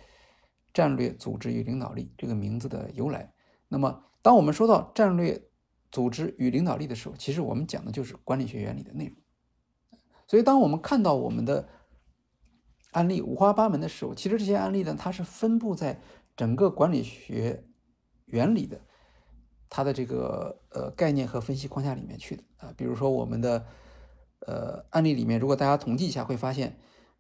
[0.73, 3.33] 战略组织与领导力这个名字的由来。
[3.67, 5.49] 那么，当我们说到战略
[5.91, 9.15] 组织与领导力的时候，其实我们讲的就是管理学原理的内容。
[10.27, 11.67] 所以，当我们看到我们的
[12.91, 15.99] 案例五花八门的时候，其实这些案例呢，它是分布在
[16.35, 17.65] 整个管理学
[18.25, 18.81] 原理的
[19.69, 22.73] 它的这个呃概念和分析框架里面去的啊。
[22.77, 23.65] 比如说，我们的
[24.47, 26.77] 呃案例里面，如果大家统计一下，会发现，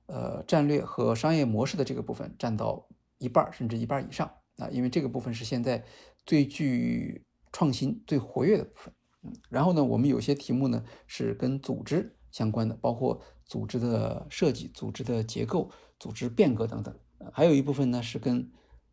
[0.07, 2.87] 呃，战略和商业模式的这个部分占到
[3.19, 4.27] 一半甚至一半以上
[4.57, 5.85] 啊，因为这个部分是现在
[6.25, 8.93] 最具创新、最活跃的部分。
[9.21, 13.21] 嗯，然后呢，我们有些题目呢是跟组织相关的，包括。
[13.49, 16.95] 组织的设计、组织的结构、组织变革等等，
[17.33, 18.51] 还有一部分呢是跟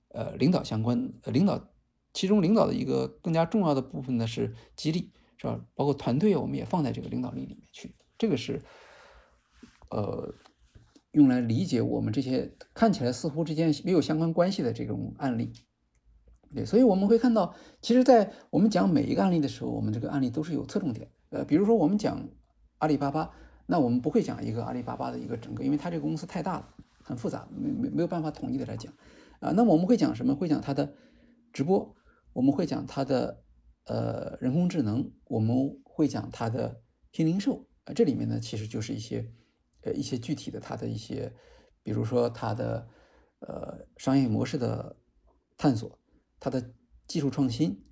[0.09, 1.13] 呃领导相关。
[1.27, 1.63] 领导
[2.15, 5.61] 其中领导的一个更加重要的部分呢是激励，是吧？
[5.75, 7.95] 包括团队，我们也放在这个领导力里面去。
[8.17, 8.63] 这个是
[9.91, 10.33] 呃
[11.17, 15.51] 用来理解我们这些看起来似乎之间没有相关关系的这种案例。
[16.55, 21.11] 对，所以我们会看到，其实，在我们讲每一个案例的时候，我们这个案例都是有侧重点。
[21.31, 22.29] 呃，比如说我们讲
[22.79, 23.33] 阿里巴巴。
[23.69, 26.69] 那我们不会讲一个阿里巴巴的一个整个，因为它这个公司太大了，
[27.03, 28.93] 很复杂，没没没有办法统一的来讲
[29.41, 29.51] 啊。
[29.57, 30.33] 那么我们会讲什么？
[30.37, 30.95] 会讲它的
[31.53, 31.97] 直播，
[32.33, 33.43] 我们会讲它的
[33.87, 37.93] 呃人工智能，我们会讲它的新零售啊。
[37.93, 39.29] 这里面呢，其实就是一些
[39.93, 41.33] 一些具体的它的一些，
[41.83, 42.89] 比如说它的
[43.41, 44.97] 呃商业模式的
[45.57, 45.99] 探索，
[46.39, 46.73] 它的
[47.07, 47.85] 技术创新，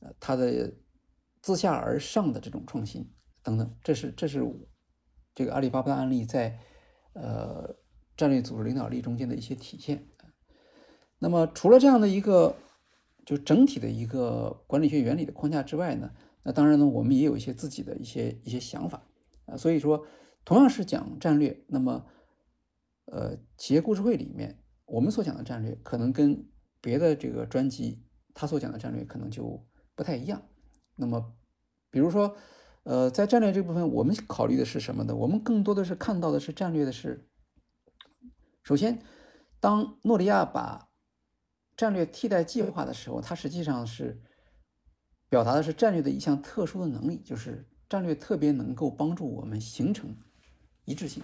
[0.00, 0.72] 呃它的
[1.42, 4.44] 自下而上的这种创新等等，这是这是。
[5.32, 6.58] 这个阿里巴巴的案例在，
[7.14, 7.76] 呃，
[8.16, 10.08] 战略组织领导力中间的一些体现。
[11.20, 12.56] 那么，除了这样的一个
[13.24, 16.10] 就整体的一个管理学原理的框架之外呢，
[16.42, 19.06] 那当然呢，我们也有一些自己的一些一些想法
[19.46, 19.56] 啊。
[19.56, 20.04] 所以说，
[20.44, 22.06] 同样是讲战略，那么，
[23.06, 26.48] 呃，企业故事会里面我们所讲的战略，可能跟
[26.80, 30.42] 别的这个专辑他所讲的战略可能就不太一样。
[30.96, 31.34] 那么，
[31.90, 32.36] 比如说。
[32.84, 35.14] 呃，在战略这部分，我们考虑的是什么呢？
[35.14, 37.28] 我们更多的是看到的是战略的是，
[38.62, 39.02] 首先，
[39.60, 40.88] 当诺里亚把
[41.76, 44.22] 战略替代计划的时候，它实际上是
[45.28, 50.16] 表达的是战略的一项特殊的能力，就是战略特别能够帮助我们形成
[50.90, 51.22] 一致性。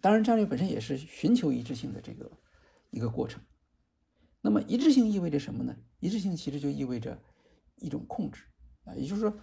[0.00, 2.30] 当然，战略本身也是寻求一致性的这个
[2.90, 3.42] 一个过程。
[4.42, 5.74] 那么，一致性意味着什么呢？
[6.00, 7.18] 一致性其实就意味着
[7.76, 8.42] 一种控制
[8.84, 9.34] 啊，也就是说。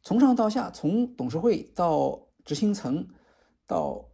[0.00, 3.06] 从上到下，从董事会到执行层，
[3.66, 4.08] 到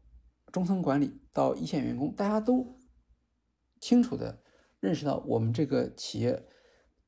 [0.51, 2.81] 中层管理，到一线员工，大家都
[3.81, 4.43] 清楚的
[4.81, 6.43] 认识到我们这个企业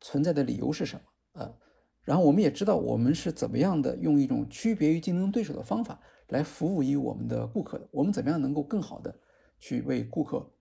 [0.01, 1.55] 存在的理由是什么啊？
[2.03, 7.88] 然后我们也知道我们是怎么样的用一种区别于竞争对手的方法来服务于我们的顾客的。
[7.90, 9.18] 我们怎么样能够更好的
[9.58, 10.52] 去为顾客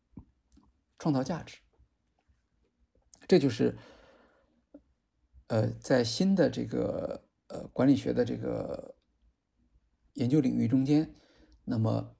[0.98, 1.58] 创造价值？
[3.28, 3.78] 这就是
[5.48, 7.24] 呃，在新的这个。
[7.48, 8.96] 呃，管理学的这个
[10.14, 11.14] 研究领域中间，
[11.64, 12.18] 那么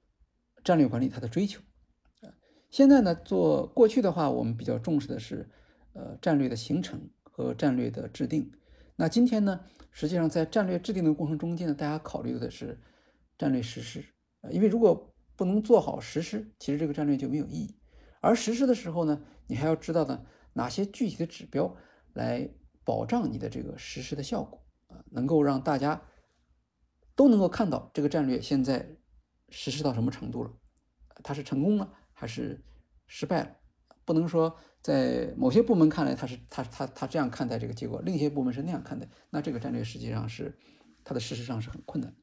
[0.62, 1.60] 战略管理它的追求，
[2.70, 5.50] 现在呢，做过去的话，我们比较重视的是
[5.94, 8.52] 呃战略的形成和战略的制定。
[8.94, 12.78] 那今天呢，实际上在战略制定的过程中间呢，大家考虑的是
[13.38, 14.04] 战略实施
[14.40, 17.78] 啊，因为如果不能做好实施，其实这个战略就没有意义。
[18.20, 21.76] 而实施的时候呢，你还要知道呢哪些具体的指标
[22.14, 22.48] 来
[22.84, 24.62] 保障你的这个实施的效果。
[24.88, 26.00] 啊，能够让大家
[27.16, 28.96] 都能够看到这个战略现在
[29.48, 30.52] 实施到什么程度了，
[31.24, 32.64] 它是成功了还是
[33.08, 33.56] 失败了？
[34.04, 40.56] 不能说在某些部门看来他是他他他这样看待这个结果，另一些部门是那样看待，那这个战略实际上是
[41.02, 42.14] 它的事实上是很困难。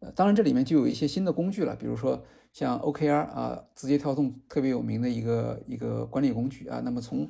[0.00, 7.28] 呃，当然这里面就有一些新的工具了，比如说像 OKR 啊，字节跳动特别有名的一个一个管理工具啊，那么从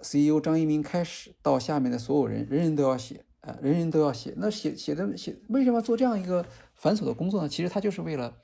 [0.00, 4.32] CEO 张一鸣开始到下面的所有人，人人都要写，啊，人人都要写。
[4.36, 7.48] 那写写的写，为什么做这样一个繁琐的工作呢？
[7.48, 8.34] 其实他就是为了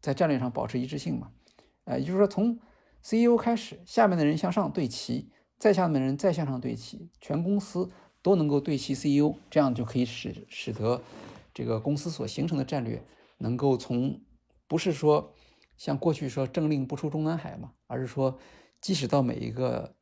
[0.00, 1.30] 在战略上保持一致性嘛。
[1.84, 2.58] 呃，也就是说，从
[3.02, 7.90] CEO 开始，下面的人向上对齐，再下面的人再向上对齐，全公司
[8.22, 11.02] 都能够对齐 CEO，这样就可以使使得
[11.54, 13.02] 这个公司所形成的战略
[13.38, 14.20] 能够从
[14.68, 15.32] 不是说
[15.78, 18.38] 像过去说政令不出中南海嘛，而是说
[18.82, 19.94] 即使到每一个。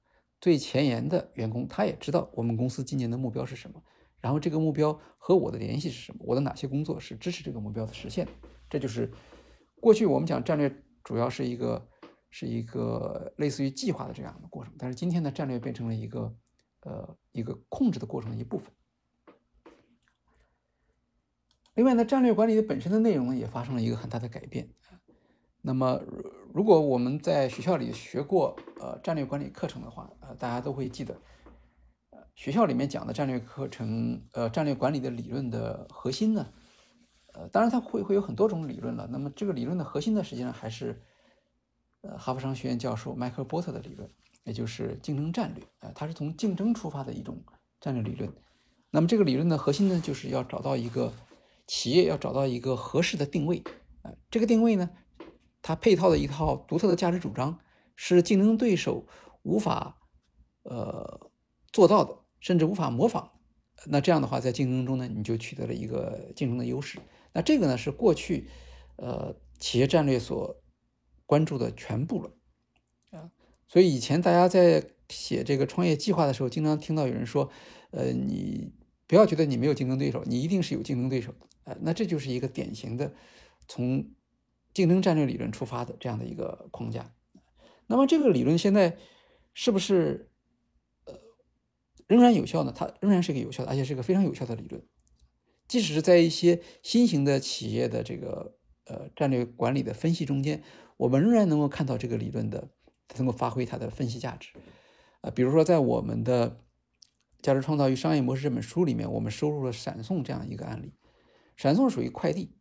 [0.43, 3.81] 最前沿的员工，他也知道我们公司今年的目标是什么，
[4.21, 8.27] 然后这个目标和我的联系是什么，我的哪些工作是支持这个目标的实现。
[8.69, 9.09] 这就是
[9.81, 10.69] 过去我们讲战略
[11.05, 11.89] 主要是一个
[12.29, 16.37] 是一个类似于计划的这样的过程，但是今天的战略变成了一个
[16.81, 18.69] 呃一个控制的过程的一部分。
[21.75, 24.69] 另外呢，战略管理的本身的内容呢也发生了一个很大的改变。
[25.63, 26.01] 那么
[26.53, 31.15] 如果我们在学校里学过呃战略管理课程的话，呃，大家都会记得，
[32.11, 36.47] 呃，学校里面讲的战略课程，呃，战略管理的理论的核心呢，
[37.33, 39.09] 呃，当然它会会有很多种理论了。
[39.11, 41.01] 那么这个理论的核心呢，实际上还是，
[42.03, 44.11] 呃，哈佛商学院教授迈克尔波特的理论，
[44.45, 47.41] 也就是竞争战略，呃，它是从竞争出发的一种
[47.81, 48.31] 战略理论。
[48.91, 51.13] 那么这个理论的核心呢，就是要找到一个
[51.67, 53.63] 企业要找到一个合适的定位，
[54.03, 54.91] 啊，这个定位呢。
[55.65, 57.61] 它配套的一套独特的价值主张，
[57.95, 59.07] 是竞争对手
[59.43, 59.97] 无法
[60.65, 61.31] 呃
[61.73, 63.31] 做到的，甚至无法模仿。
[63.87, 66.99] 那这样的话，在竞争中呢，你就取得了一个竞争的优势。
[67.33, 68.51] 那这个呢，是过去
[68.97, 70.61] 呃企业战略所
[71.27, 72.37] 关注的全部了
[73.13, 73.31] 啊。
[73.69, 77.49] 所以以前大家在写这个创业计划的时候，经常听到有人说，
[77.93, 78.73] 呃，你
[79.07, 81.47] 不要觉得你没有竞争对手，你一定是有竞争对手的。
[81.65, 83.13] 呃那这就是一个典型的
[83.69, 84.11] 从。
[84.75, 87.13] 竞争战略理论出发的这样的一个框架，
[87.89, 88.97] 那么这个理论现在
[89.53, 90.31] 是不是
[91.05, 91.13] 呃
[92.07, 92.73] 仍然有效呢？
[92.75, 94.83] 它仍然是一个有效的，而且是一个非常有效的理论。
[95.69, 100.63] 即使是在一些新型的企业的这个呃战略管理的分析中间，
[100.97, 102.71] 我们仍然能够看到这个理论的
[103.19, 104.55] 能够发挥它的分析价值。
[105.21, 106.49] 啊，比如说在我们的
[107.43, 110.95] 《价值创造与商业模式》这本书里面，我们收录了闪送这样一个案例。
[111.57, 112.57] 闪送属于快递。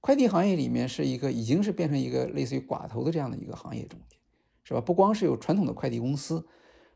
[0.00, 4.18] 快递行业里面是一个已经是变成一个类似于寡头的这样的一个行业中间，
[4.62, 4.80] 是吧？
[4.80, 6.46] 不光是有传统的快递公司，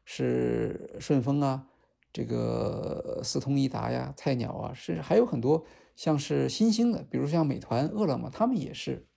[0.05, 1.67] 是顺丰啊，
[2.13, 5.65] 这个四通一达呀、菜鸟啊，甚至还有很多
[5.97, 9.09] 像是新兴的，比如像美团、饿了么，他们也是，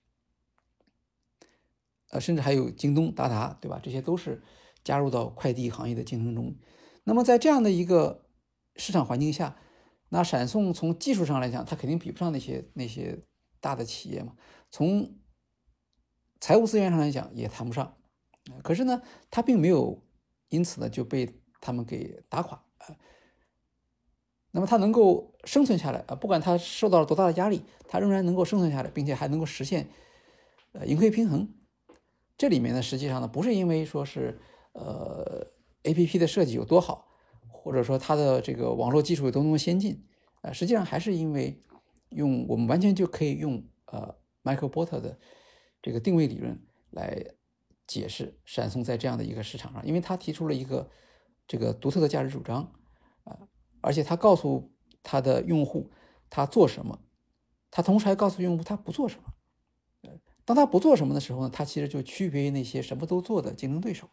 [2.10, 3.80] 呃，甚至还有京东、达达，对吧？
[3.84, 4.42] 这些都是
[4.84, 6.56] 加入到快递行业的竞争中。
[7.04, 8.26] 那么在这样的一个
[8.76, 9.58] 市场环境下，
[10.10, 13.24] 那闪送从技术上来讲，它肯定比不上那些那些。
[13.62, 14.36] 大的企业嘛，
[14.70, 15.18] 从
[16.40, 17.98] 财务资源上来讲也谈不上，
[18.62, 20.04] 可是呢，它并没有
[20.50, 22.96] 因此呢就被他们给打垮啊。
[24.52, 29.90] 那么它能够生存下来啊，不管它受到了多大的压力，它仍然能够生存下来，并且还能够实现
[30.74, 31.52] 呃盈亏平衡。
[32.38, 34.40] 这里面呢，实际上呢，不是因为说是
[34.74, 35.48] 呃
[35.82, 37.08] A P P 的设计有多好，
[37.66, 40.06] 或者说它的这个网络技术有多么先进
[40.42, 41.60] 啊，实际上还是因为。
[42.12, 45.20] 用我们完全就可以用呃迈克尔波特的
[45.82, 46.58] 这个定位理论
[46.92, 47.22] 来
[47.88, 50.90] 解释闪送在这样的一个市场上，因为他提出了一个
[51.46, 52.72] 这个独特的价值主张
[53.26, 53.50] 啊，
[53.82, 54.72] 而且他告诉
[55.04, 55.92] 他的用户
[56.30, 57.02] 他做什么，
[57.70, 59.34] 他同时还告诉用户他不做什么。
[60.46, 64.08] 当他不做什么的时候呢，他其实就区别于那些什么都做的竞争对手。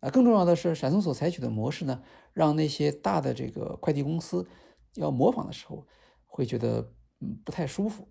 [0.00, 4.46] 啊，更重要的是，闪送所采取的模式呢，让那些大的这个快递公司
[4.94, 5.86] 要模仿的时候。
[6.30, 8.06] 会觉得嗯不太舒服，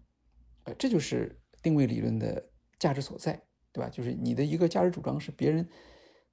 [0.65, 3.89] 呃，这就是定位理论的价值所在，对吧？
[3.89, 5.69] 就是你的一个价值主张是别人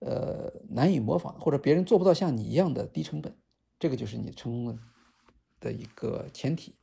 [0.00, 3.36] 呃难以模仿，或者别人做不到像你一样的低成本，
[3.78, 4.78] 这个就是你成功的
[5.60, 6.74] 的一个前提。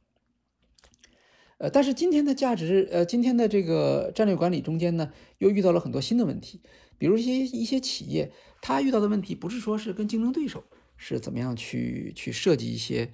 [1.58, 6.62] 呃，但是今天的价值，呃，今天的这个战略管理中间呢，又遇到了很多新的问题，
[7.02, 10.64] 比如一些一些企业，他遇到的问题不是说是跟竞争对手
[10.98, 13.12] 是怎么样去去设计一些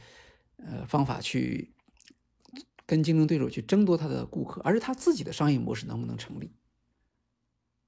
[0.58, 1.74] 呃方法去。
[2.90, 6.54] 跟竞争对手去争夺他的顾客，而是他自己的商业模式能不能成立？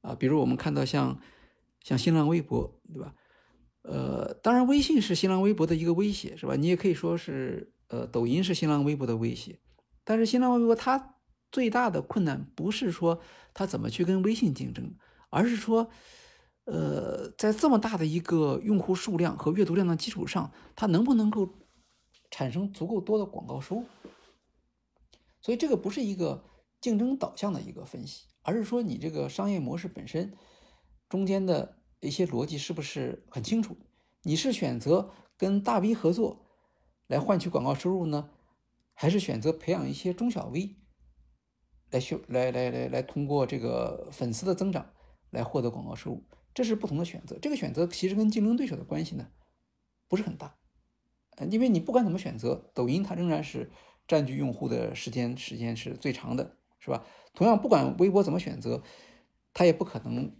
[0.02, 1.22] 啊，比如我们看到像
[1.82, 3.16] 像新浪微博，对吧？
[3.84, 6.58] 呃，当然微信是新浪微博的一个威胁，是吧？
[6.58, 9.58] 你也可以说是呃，抖音是新浪微博的威胁。
[10.04, 11.16] 但是新浪微博它
[11.50, 13.22] 最大的困难不是说
[13.54, 14.94] 它怎么去跟微信竞争，
[15.30, 15.90] 而是说，
[16.66, 21.56] 呃，在这么大的一个用户数量和阅读量的基础上，它能不能够
[22.30, 23.86] 产生足够多的广告收入？
[25.42, 26.44] 所以这个不是一个
[26.82, 30.34] 竞争导向的一个分析，而是说你这个商业模式本身
[31.08, 33.78] 中间的一些逻辑是不是很清楚？
[34.24, 36.46] 你是选择跟大 V 合作
[37.08, 38.30] 来换取广告收入呢，
[38.94, 40.76] 还是选择培养一些中小 V
[41.92, 44.92] 来修来来来来通过这个粉丝的增长
[45.32, 46.24] 来获得广告收入？
[46.54, 47.38] 这是不同的选择。
[47.42, 49.30] 这个选择其实跟竞争对手的关系呢
[50.08, 50.58] 不是很大，
[51.38, 53.72] 呃，因为你不管怎么选择，抖音它仍然是。
[54.08, 57.06] 占据用户的时间时间是最长的，是吧？
[57.36, 58.82] 同样，不管微博怎么选择，
[59.54, 60.36] 它也不可能，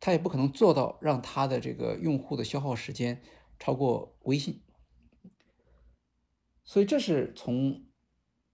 [0.00, 3.20] 它也不可能做到让它的这个用户的消耗时间
[3.58, 4.62] 超过微信。
[6.64, 7.84] 所以，这是从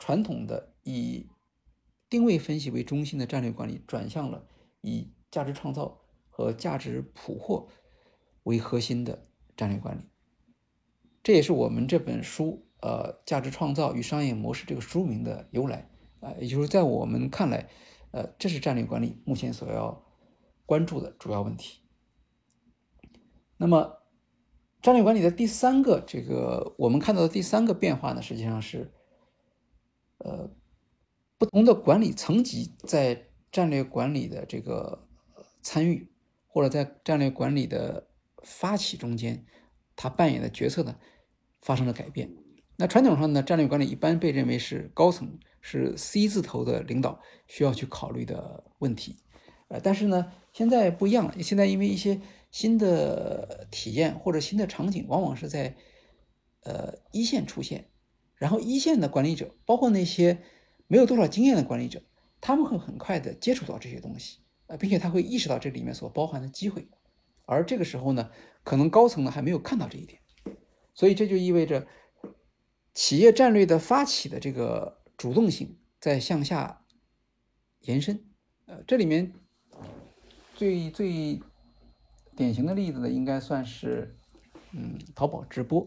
[0.00, 1.28] 传统的以
[2.08, 4.46] 定位分析为中心的战略管理，转向了
[4.80, 6.00] 以价值创造
[6.30, 7.68] 和价值捕获
[8.44, 10.02] 为核心的战略管理。
[11.22, 12.64] 这也是我们这本书。
[12.80, 15.90] 呃，价值创造与商业模式这个书名的由来
[16.20, 17.68] 啊，也就是在我们看来，
[18.12, 20.06] 呃，这是战略管理目前所要
[20.64, 21.80] 关注的主要问题。
[23.56, 23.98] 那么，
[24.80, 28.92] 战略管理的第三个这个我们看到的第三个变化呢，实际上是，
[30.18, 30.48] 呃，
[31.38, 35.06] 不同的管理层级在战略管理的这个
[35.62, 36.10] 参与，
[36.48, 38.08] 或者在战略管理的
[38.42, 39.46] 发起中间，
[39.94, 40.96] 他扮演的角色呢
[41.62, 42.34] 发生了改变。
[42.76, 49.16] 那传统上呢，战略管理一般被认为是高层，是 C 字头的领导需要去考虑的问题。
[49.68, 51.34] 呃，但是呢，现在不一样了。
[51.42, 52.20] 现在因为一些
[52.50, 55.76] 新的体验或者新的场景，往往是在
[56.62, 57.88] 呃一线出现，
[58.36, 60.38] 然后一线的管理者，包括那些
[60.88, 62.02] 没有多少经验的管理者，
[62.40, 66.88] 他们会很快的接触到这些东西，呃，并且他会意识到这里面所包含的机会。
[67.44, 68.28] 而这个时候呢，
[68.64, 70.20] 可能高层呢还没有看到这一点，
[70.92, 71.86] 所以这就意味着。
[72.94, 76.84] 企业战略的发起的这个主动性在向下
[77.82, 78.26] 延伸，
[78.66, 79.32] 呃，这里面
[80.56, 81.40] 最最
[82.34, 84.16] 典型的例子呢，应该算是
[84.72, 85.86] 嗯，淘宝直播。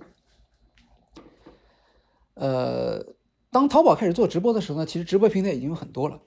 [2.36, 3.06] 呃，
[3.52, 6.20] 当淘宝开始做直播的时候呢，其实直播平台已经有很多了，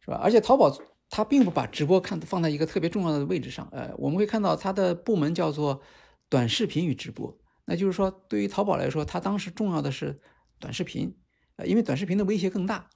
[0.00, 0.16] 是吧？
[0.16, 0.74] 而且淘宝
[1.10, 5.80] 它并不把直播看放在一个特别重要的位置上，呃，我们会看到它的部门叫做
[6.28, 7.38] 短视频与直播。
[7.66, 10.20] 那就是说，对于淘宝来说，它当时重要的是
[10.58, 11.16] 短视频，
[11.56, 12.88] 呃，因为短视频的威胁更大。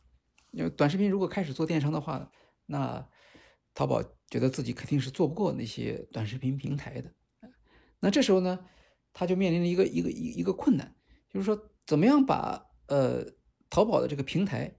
[0.50, 2.30] 因为短视频如果开始做电商的话，
[2.64, 3.06] 那
[3.74, 7.12] 淘宝觉得自己肯定是做不过那些短视频平台的。
[8.00, 8.58] 那这时候呢，
[9.12, 10.94] 他就面临了一个一个一一个困难，
[11.30, 13.24] 就是说，怎么样把呃
[13.70, 14.74] 淘宝的这个平台，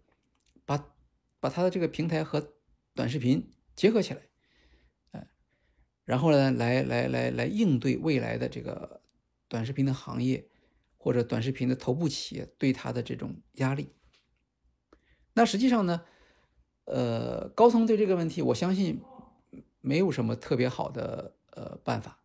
[0.66, 0.94] 把
[1.40, 2.54] 把它的这个平台和
[2.94, 4.22] 短视频结合起来，
[5.12, 5.28] 呃，
[6.06, 9.00] 然后呢，来来来来应对未来的这个。
[9.52, 10.48] 短视频的行业
[10.96, 13.96] 或者短视频的头部企业对它的这种压力，
[15.34, 16.06] 那实际上呢，
[16.86, 19.02] 呃，高层对这个问题，我相信
[19.82, 22.18] 没有什么特别好的呃办法。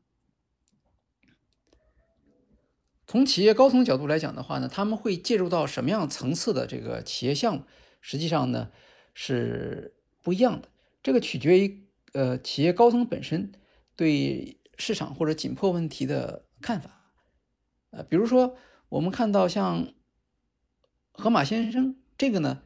[3.15, 7.63] 从企业高层角度来讲的话呢，他们会介入到什么样层次的这个企业项目，
[8.01, 8.73] 实际上呢
[9.15, 10.69] 是不一样的。
[11.01, 13.53] 这个取决于呃企业高层本身
[13.95, 17.13] 对市场或者紧迫问题的看法。
[17.91, 18.57] 呃，比如说，
[18.89, 19.95] 我们看到像
[21.13, 22.63] 盒马先生这个呢，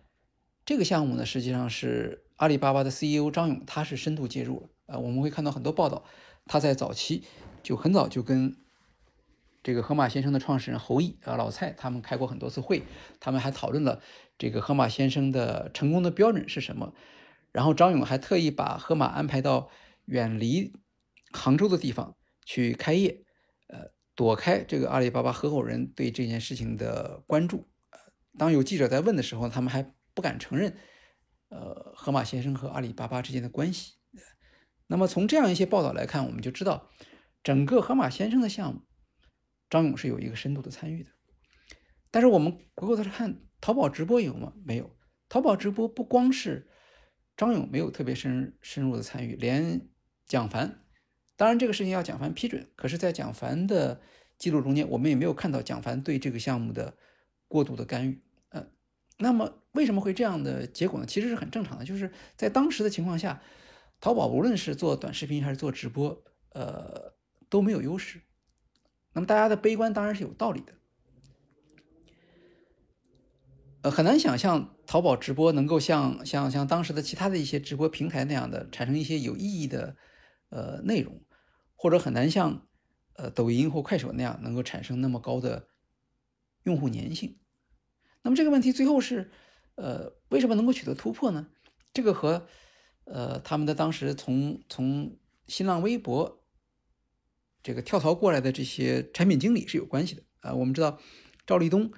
[0.65, 4.69] 这个项目呢，实际上是阿里巴巴的 CEO 张勇，他是深度介入了。
[4.87, 6.05] 呃，我们会看到很多报道，
[6.47, 7.25] 他在早期
[7.63, 8.57] 就很早就跟
[9.69, 12.85] 这个盒马先生的创始人侯毅啊、老蔡他们开过很多次会，
[13.21, 14.01] 他们还讨论了
[14.39, 16.95] 这个盒马先生的成功的标准是什么。
[17.53, 19.69] 然后张勇还特意把盒马安排到
[20.07, 20.73] 远离
[21.33, 22.16] 杭州的地方
[22.47, 23.27] 去开业，
[23.66, 23.91] 呃。
[24.14, 27.69] 躲开这个阿里巴巴合伙人对这件事情的关注，
[28.39, 30.75] 当有记者在问的时候，他们还不敢承认，
[31.51, 33.97] 呃，河马先生和阿里巴巴之间的关系。
[34.87, 36.89] 那么从这样一些报道来看，我们就知道，
[37.43, 38.81] 整个河马先生的项目，
[39.71, 41.11] 张勇是有一个深度的参与的。
[42.11, 44.53] 但是我们回过头来看，淘宝直播有吗？
[44.64, 44.97] 没有。
[45.29, 46.71] 淘宝直播不光是
[47.37, 49.89] 张勇没有特别深深入的参与，连
[50.27, 50.85] 蒋凡。
[51.37, 52.66] 当然，这个事情要蒋凡批准。
[52.75, 54.01] 可是，在蒋凡的
[54.39, 56.97] 记录中间，我们也没有看到蒋凡对这个项目的
[57.47, 58.23] 过度的干预。
[58.49, 58.66] 呃，
[59.19, 61.07] 那么为什么会这样的结果呢？
[61.07, 63.41] 其实是很正常的，就是在当时的情况下，
[64.01, 67.14] 淘宝无论是做短视频还是做直播，呃，
[67.49, 68.21] 都没有优势。
[69.13, 70.75] 那么大家的悲观当然是有道理的。
[73.83, 79.97] 呃，很难想象淘宝直播能够像像像当时的其他的一些直播平台那样的产生一些有意义的
[80.51, 81.23] 呃内容。
[81.81, 82.67] 或者很难像，
[83.13, 85.69] 呃，抖音或快手那样能够产生那么高的
[86.65, 87.39] 用户粘性。
[88.23, 89.31] 那么这个问题最后是，
[89.77, 91.47] 呃，为什么能够取得突破呢？
[91.93, 92.49] 这个和，
[93.05, 96.38] 呃，他们的当时从从新浪微博
[97.69, 100.55] 这个跳槽过来的这些产品经理是有关系的啊。
[100.55, 100.99] 我们知道
[101.47, 101.93] 赵立东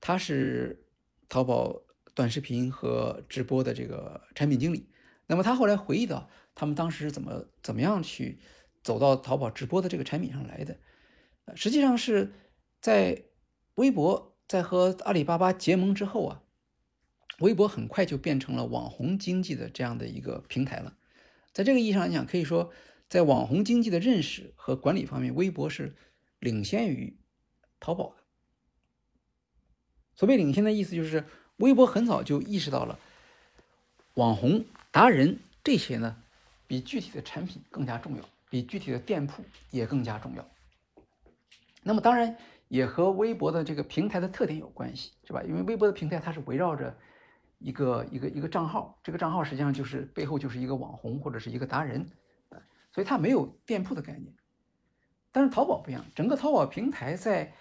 [0.00, 0.86] 他是
[1.28, 1.82] 淘宝
[2.14, 4.88] 短视频和直播的这个产品经理，
[5.26, 8.38] 那么他后来回忆到他们当时是怎么怎么样去。
[8.84, 10.78] 走到淘宝直播的这个产品上来的，
[11.56, 12.32] 实际上是
[12.80, 13.24] 在
[13.74, 16.42] 微博在和阿里巴巴结盟之后啊，
[17.40, 20.96] 微博很快就变成了网红经济的这样的一个平台了。
[21.52, 22.70] 在这个意义上来讲，可以说
[23.08, 25.94] 在网红经济的认识和管理方面，微博是
[26.40, 27.16] 领先于
[27.78, 28.22] 淘宝的。
[30.14, 31.24] 所谓领先的意思，就是
[31.58, 32.98] 微博很早就意识到了
[34.14, 36.16] 网红达人这些呢，
[36.66, 38.24] 比具体的产品更加重要。
[38.48, 39.42] 比具体的店铺
[39.72, 40.48] 也更加重要。
[41.82, 42.36] 那么当然
[42.68, 45.42] 也和微博的这个平台的特点有关系，是吧？
[45.42, 46.96] 因为微博的平台它是围绕着
[47.58, 52.08] 一个一个一个账号，这个账号实际上就是背后就是一个网红或者是一个达人，
[52.96, 54.34] 所以它没有店铺的概念。
[55.30, 57.52] 但是淘宝不一样，整个淘宝平台在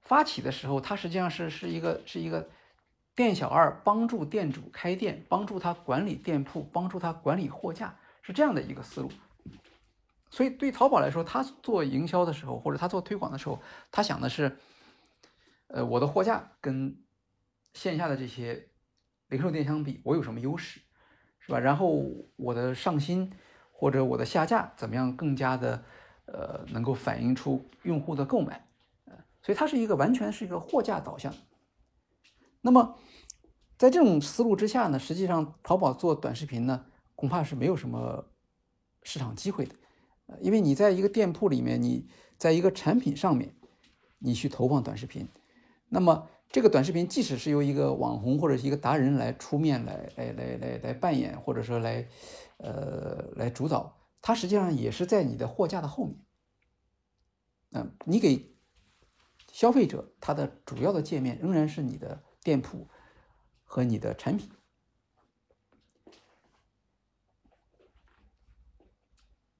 [0.00, 2.50] 发起的时候，它实际上是是一个是一个
[3.14, 9.08] 店小二帮助店主开店，帮助他管理店铺，帮助他管理货架，是这样的一个思路。
[10.28, 14.58] 所以对淘宝来说，他做营销的时候，或者他做推广的时候，他想的是，
[15.68, 17.00] 呃，我的货架跟
[17.74, 18.68] 线下的这些
[19.28, 20.80] 零售店相比，我有什么优势，
[21.38, 21.60] 是吧？
[21.60, 22.04] 然后
[22.34, 23.32] 我的上新
[23.80, 25.84] 或者我的下架怎么样更加的，
[26.24, 28.66] 呃，能够反映出用户的购买，
[29.04, 31.32] 呃，所以它是一个完全是一个货架导向。
[32.60, 32.96] 那么
[33.76, 38.26] 在这种思路之下呢，实际上淘宝做短视频呢，恐怕是没有什么
[39.04, 39.76] 市场机会的。
[40.40, 43.54] 因为你在一个店铺里面，你在一个产品上面，
[44.18, 45.28] 你去投放短视频，
[45.88, 52.04] 那么这个短视频即使是由一个网红或者是一个达人来出面来来来来来扮演，或者说来
[52.58, 56.24] 呃来主导，它实际上也是在你的货架的后面。
[57.70, 58.54] 嗯，你给
[59.52, 62.88] 消费者他的主要的界面仍然是你的店铺
[63.64, 64.50] 和你的产品。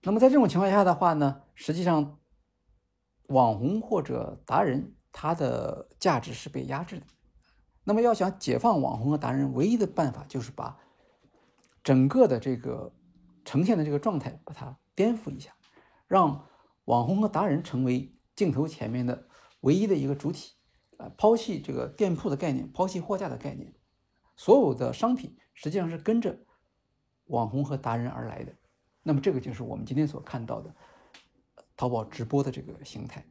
[0.02, 2.18] 那么在这种情况下的话呢，实际上，
[3.26, 7.06] 网红或者达人他的价值是被压制的。
[7.84, 10.78] 那么要想解放网红和达人，唯一的办法就是把
[11.88, 12.92] 整个的这个
[13.46, 15.54] 呈现的这个状态把它颠覆一下，
[16.06, 16.46] 让
[16.84, 19.26] 网红和达人成为镜头前面的
[19.60, 20.52] 唯一的一个主体，
[20.98, 23.74] 啊，抛弃这个店铺的概念，抛弃货架的概念，
[24.36, 26.38] 所有的商品实际上是跟着
[27.28, 28.54] 网红和达人而来的。
[29.02, 30.76] 那么这个就是我们今天所看到的
[31.74, 33.24] 淘宝直播的这个形态，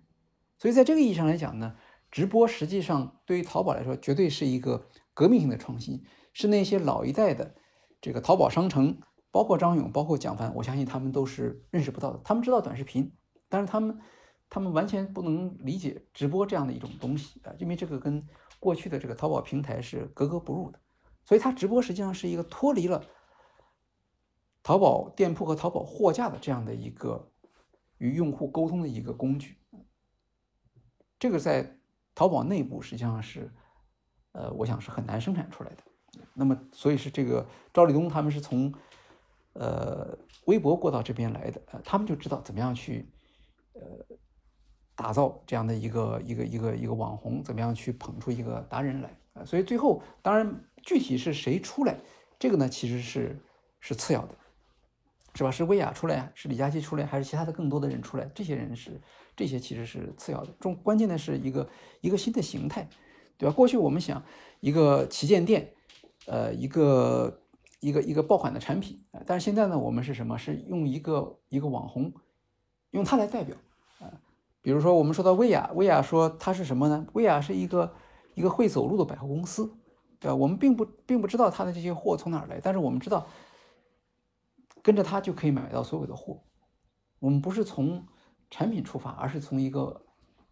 [0.58, 1.76] 所以在这个意义上来讲呢，
[2.10, 6.03] 直播实际上对于淘宝来说绝对是一个革命性的创新，
[6.34, 7.53] 是那些老一代的
[8.00, 9.00] 这个淘宝商城，
[9.32, 12.20] 包括张勇，包括蒋凡，我相信他们都是认识不到的。
[12.24, 13.12] 他们知道短视频，
[13.50, 14.00] 但是他们
[14.50, 18.26] 他们完全不能理解直播这样的一种东西啊，因为这个跟
[18.60, 20.80] 过去的这个淘宝平台是格格不入的，
[21.26, 23.04] 所以它直播实际上是一个脱离了。
[24.64, 27.32] 淘宝店铺和淘宝货架的这样的一个
[28.00, 29.58] 与用户沟通的一个工具，
[31.18, 31.80] 这个在
[32.14, 33.54] 淘宝内部实际上是，
[34.34, 35.84] 呃，我想是很难生产出来的。
[36.34, 38.74] 那么，所以是这个赵立东他们是从
[39.53, 43.09] 呃微博过到这边来的，呃，他们就知道怎么样去
[43.74, 43.82] 呃
[44.95, 49.45] 打造这样的一个一个一个一个网红，怎么样去捧出一个达人来啊。
[49.45, 51.97] 所以最后，当然具体是谁出来，
[52.38, 53.39] 这个呢其实是
[53.80, 54.36] 是次要的。
[55.36, 55.51] 是吧？
[55.51, 58.28] 是薇娅出来，是李佳琦出来，还是其他的更多的人出来？
[58.34, 58.99] 这些人是
[59.36, 61.70] 这些其实是次要的，重关键的是一个
[62.01, 62.89] 一个新的形态，
[63.38, 63.53] 对吧？
[63.53, 64.24] 过去我们想
[64.61, 65.76] 一个旗舰店，
[66.28, 67.42] 呃，一个
[67.80, 70.38] 一个一个爆款的产品，但是现在呢，我们是什么？
[70.38, 72.14] 是用一个一个网红，
[72.92, 73.58] 用它来代表
[74.00, 74.14] 啊。
[74.62, 77.08] 比如说我们说到薇娅，薇娅说它是什么呢？
[77.14, 77.92] 薇娅是一个
[78.36, 79.66] 一个会走路的百货公司，
[80.20, 80.36] 对吧？
[80.36, 83.28] 我们并不并不知道它的这些货从哪儿来，但是我们知道。
[84.84, 86.42] 跟着他就可以买到所有的货。
[87.20, 88.08] 我们不是从
[88.50, 90.02] 产品出发，而是从一个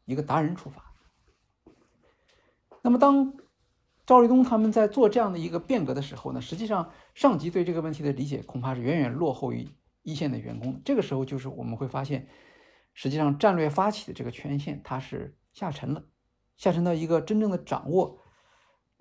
[0.03, 0.83] 一个达人出发。
[2.81, 3.33] 那么，当
[4.05, 9.67] 赵立东他们在做这样的一个变革的时候呢，实际上上级对这个问题的理解恐怕是远远落后于
[10.03, 10.79] 一线的员工。
[10.85, 12.27] 这个时候，就是我们会发现，
[12.93, 16.03] 实际上战略发起的这个权限它是下沉了，
[16.57, 18.19] 下沉到一个真正的掌握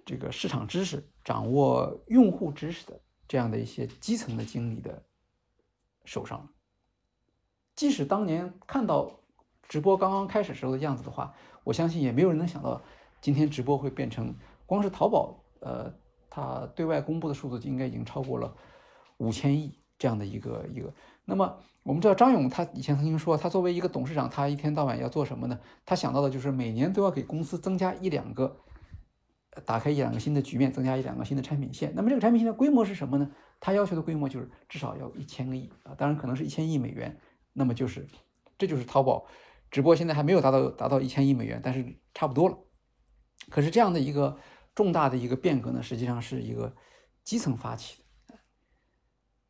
[0.07, 5.05] 这个市场知识、掌握用户知识的这样的一些基层的经理的。
[6.07, 6.51] 手上了。
[7.75, 9.21] 即使当年看到
[9.67, 11.35] 直播刚刚开始时候的样子的话，
[11.65, 12.81] 我相信也没有人能想到
[13.23, 14.35] 今天直播会变成
[14.67, 15.93] 光是淘宝，呃，
[16.31, 18.55] 它对外公布的数字就应该已经超过了
[19.19, 20.93] 五千亿这样的一个一个。
[21.25, 25.59] 那么我们知道张勇他以前曾经说，他作为一个董事长，他一天到晚要做什么呢？
[25.85, 28.57] 他想到的就是每年都要给公司增加一两个，
[29.65, 31.93] 打开一两个新的局面，增加一两个新的产品线。
[31.95, 33.31] 那么这个产品线的规模是什么呢？
[33.61, 37.19] 他要求的规模就是至少要一千个亿啊，当然可能是一千亿美元，
[37.53, 38.07] 那么就是，
[38.59, 39.25] 这就是淘宝
[39.71, 42.59] 直播现在还没有达到达到一千亿美元，但是差不多了。
[43.49, 44.37] 可是这样的一个
[44.75, 46.75] 重大的一个变革呢，实际上是一个
[47.23, 48.35] 基层发起的。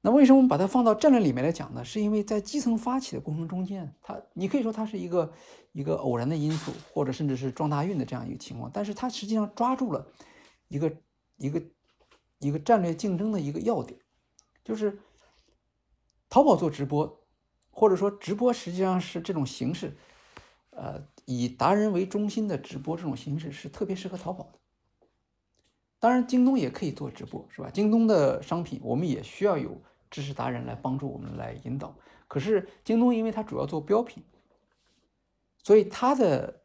[0.03, 1.83] 那为什么我们把它放到战略里面来讲呢？
[1.83, 5.33] 是因为在基层发起的过程中间，它你可以说它是一个
[5.73, 10.07] 一个偶然的因素，或者甚至是撞大运的这样一个情况，但是它实际上抓住了
[10.69, 10.95] 一个
[11.39, 11.63] 一个
[12.39, 13.99] 一个战略竞争的一个要点。
[14.63, 14.99] 就是
[16.29, 17.27] 淘宝做直播，
[17.71, 19.97] 或者说直播实际上是这种形式，
[20.71, 24.59] 呃，以达人为中心的直播这种形式是特别适合淘宝的。
[26.05, 27.71] 当然，京东也可以做直播，是吧？
[27.73, 29.81] 京东的商品我们也需要有
[30.11, 31.97] 知识达人来帮助我们来引导。
[32.29, 34.23] 可是京东因为它主要做标品，
[35.63, 36.63] 所以它的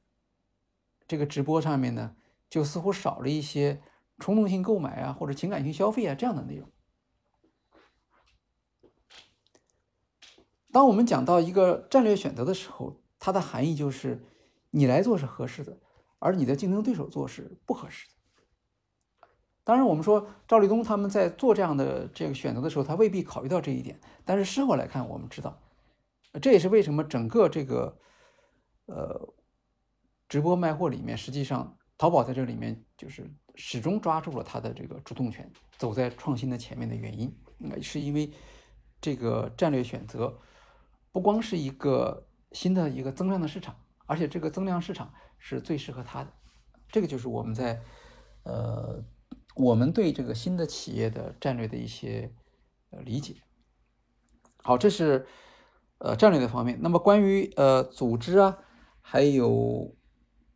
[1.08, 2.18] 这个直播上面呢，
[2.50, 3.82] 就似乎少了一些
[4.18, 6.70] 冲动性购买啊，或者情感性消费啊这样的内容。
[10.70, 14.22] 当我们讲到一个战略选择的时候，它的含义就是
[14.70, 15.80] 你来做是合适的，
[16.20, 18.19] 而你的竞争对手做是不合适的。
[19.70, 24.02] 当然，我们说赵立东他们在做这样的这个选择的时候，他未必考虑到这一点。
[24.26, 25.56] 但是事后来看，我们知道，
[26.42, 27.96] 这也是为什么整个这个
[28.88, 29.32] 呃
[30.28, 35.48] 直播卖货里面，实际上淘宝在这里面就是始终抓住了它的这个主动权，
[35.78, 38.34] 走在创新的前面的原因，那是因为
[39.00, 40.36] 这个战略选择
[41.12, 43.76] 不光是一个新的一个增量的市场，
[44.08, 46.34] 而且这个增量市场是最适合它的。
[46.88, 47.80] 这个就是我们在
[48.46, 49.00] 呃。
[49.60, 52.34] 我们对这个新的企业的战略的一些
[52.92, 53.36] 呃理解，
[54.64, 55.28] 好，这是
[55.98, 56.80] 呃战略的方面。
[56.82, 58.58] 那么关于呃组织啊，
[59.02, 59.94] 还有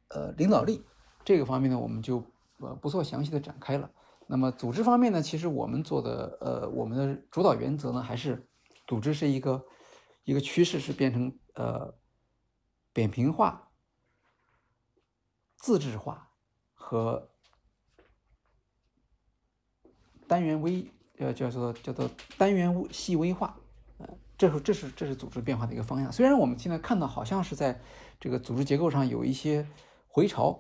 [0.08, 0.86] 呃领导力
[1.26, 2.24] 这个方面呢，我们就
[2.60, 3.92] 呃不做详细的展开了。
[4.26, 8.48] 那么组织方面呢，其实我们做的呃我们的主导原则呢，还是
[8.88, 9.66] 组织是一个
[10.24, 11.94] 一个趋势，是变成呃
[12.94, 13.70] 扁平化、
[15.58, 16.32] 自治化
[16.74, 17.33] 和。
[20.34, 20.84] 单元微
[21.20, 22.10] 呃叫做叫做
[22.40, 23.56] 单元细微化，
[24.00, 26.12] 呃，这是这是这是组织变化的一个方向。
[26.12, 27.80] 虽然我们现在看到好像是在
[28.20, 29.64] 这个组织结构上有一些
[30.08, 30.60] 回潮，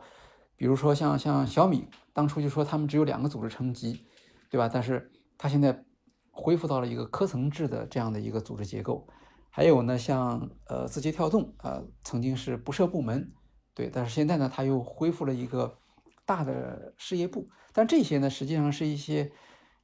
[0.55, 4.05] 比如说像像小米当初就说他们只有两个组织层级，
[4.51, 4.69] 对吧？
[4.71, 5.83] 但是它现在
[6.29, 9.07] 恢复到了一个科层制的这样的一个组织结构。
[9.49, 13.33] 还有呢，像呃字节跳动啊，曾经是不设部门，
[13.73, 15.79] 对，但是现在呢，它又恢复了一个
[16.27, 17.49] 大的事业部。
[17.71, 19.31] 但这些呢，实际上是一些。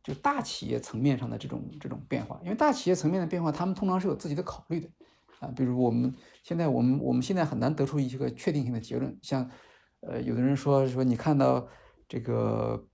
[0.10, 4.89] 就大企业层面上的这种这种变化，因为大企业层面的变化，他们通常是有自己的考虑的
[5.39, 5.53] 啊。
[5.55, 9.16] 比如我们现在，我们我们现在很难得出一个确定性的结论。
[9.22, 9.47] 像，
[9.99, 11.68] 呃，有的人说说你看到
[12.07, 12.88] 这个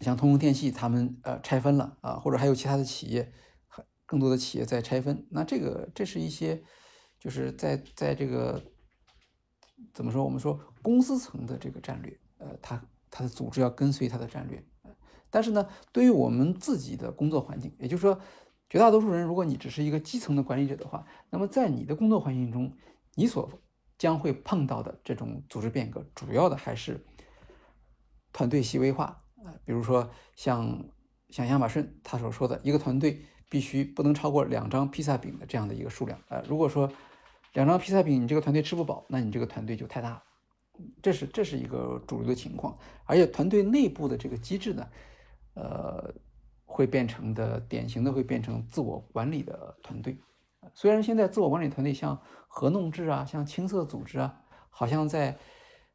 [0.00, 3.32] 像通用电气他们呃拆分了啊，或者还有其他的企业，
[4.06, 6.62] 更多的企业在拆分，那这个这是一些
[7.18, 8.62] 就是在在这个
[9.92, 10.24] 怎么说？
[10.24, 12.80] 我们说公司层的这个战略，呃，它
[13.10, 14.64] 它的组织要跟随它的战略。
[15.30, 18.20] 但是呢，对于我们自己的工作环境，也就是说，
[18.70, 22.72] 绝大多数人，如果你只是一个基层的管理者的话，那么在你的工作环境中，
[23.14, 23.50] 你所
[23.96, 27.04] 将会碰到的这种组织变革，主要的还是
[28.32, 29.54] 团队细微化啊。
[29.64, 30.84] 比如说，像
[31.30, 36.42] 像亚马逊他所说的，一个团队必须不能超过两张披萨饼的这样的一个数量啊。
[36.48, 36.90] 如果说
[37.54, 40.22] 两张披萨饼你这个团队吃不饱，那你这个团队就太大了。
[41.02, 44.86] 这是这是一个主流的情况，而且团队内部的这个机制呢？
[45.58, 46.14] 呃，
[46.64, 50.16] 会变成的典型的会变成自我管理的团队。
[50.72, 54.40] 虽然现在自我管理团队像合弄制啊，像青色组织啊，
[54.70, 55.36] 好像在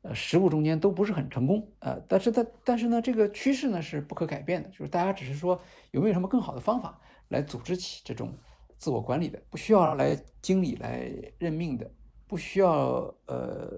[0.02, 1.72] 呃实务中间都不是很成功。
[1.80, 5.62] 呃，但是它但是呢，这个趋势呢是不可改变的，就是大家只是说
[5.92, 7.00] 有没有什么更好的方法
[7.30, 8.38] 来组织起这种
[8.78, 11.90] 自我管理的，不需要来经理来任命的，
[12.28, 13.72] 不需要呃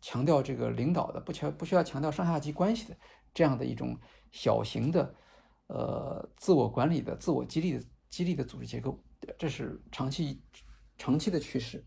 [0.00, 2.96] 强调这个领导的，不强不需要强调上下级关系的
[3.32, 3.96] 这样的一种
[4.30, 5.14] 小型的。
[5.74, 9.02] 呃，自我管理的、自我激励的、激励的组织结构，
[9.38, 10.42] 这是长期、
[10.98, 11.82] 长期的趋势。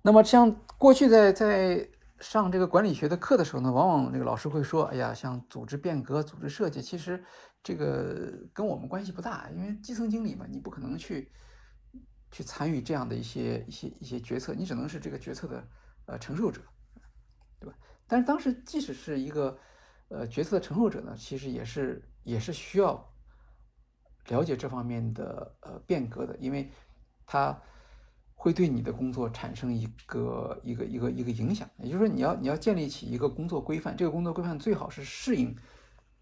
[0.00, 1.86] 那么，像过去在在
[2.18, 7.22] 上这个管理学的课的时候呢，往往那个老师会说：“哎呀，像组织变革、组织设计，其实
[7.62, 11.30] 这个跟我们关系不大，因为基层经理嘛，你不可能去
[12.30, 15.68] 去参与这样的一些一些一些决策，你只能是这个决策的
[16.06, 16.62] 呃承受者，
[17.60, 17.76] 对吧？
[18.06, 19.58] 但是当时即使是一个。
[20.12, 23.02] 呃，决策的承受者呢，其实也是也是需要
[24.28, 26.70] 了解这方面的呃变革的，因为
[27.26, 27.58] 它
[28.34, 31.66] 会对你的工作产生一个一个一个一个影响。
[31.78, 35.56] 也就是说，你要你要建立起一个工作规范，这个工作规范最好是适应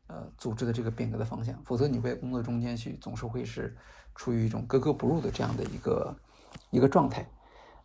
[0.07, 3.77] 呃组织的这个变革的方向，否则你在工作中间去总是会是
[4.15, 6.17] 处于一种格格不入的这样的一个
[6.71, 7.29] 一个状态。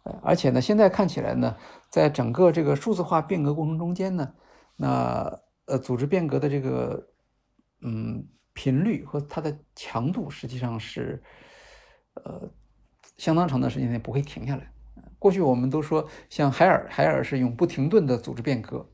[0.03, 1.56] 呃，而且呢，现在看起来呢，
[1.89, 4.34] 在整个这个数字化变革过程中间呢，
[4.76, 7.09] 那呃，组织变革的这个，
[7.82, 11.22] 嗯，频率和它的强度实际上是，
[12.13, 12.51] 呃，
[13.18, 14.72] 相当长的时间内不会停下来。
[15.18, 18.88] 过去我们都说，像海尔，海尔是永不停顿的组织变革，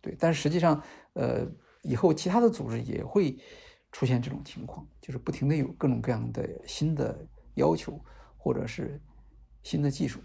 [0.00, 0.16] 对。
[0.18, 1.46] 但实际上，呃，
[1.82, 3.38] 以后其他的组织也会
[3.92, 7.24] 出现这种情况，就是不停的有各种各样的新的
[7.54, 8.04] 要求，
[8.36, 9.00] 或者是
[9.62, 10.20] 新的技术。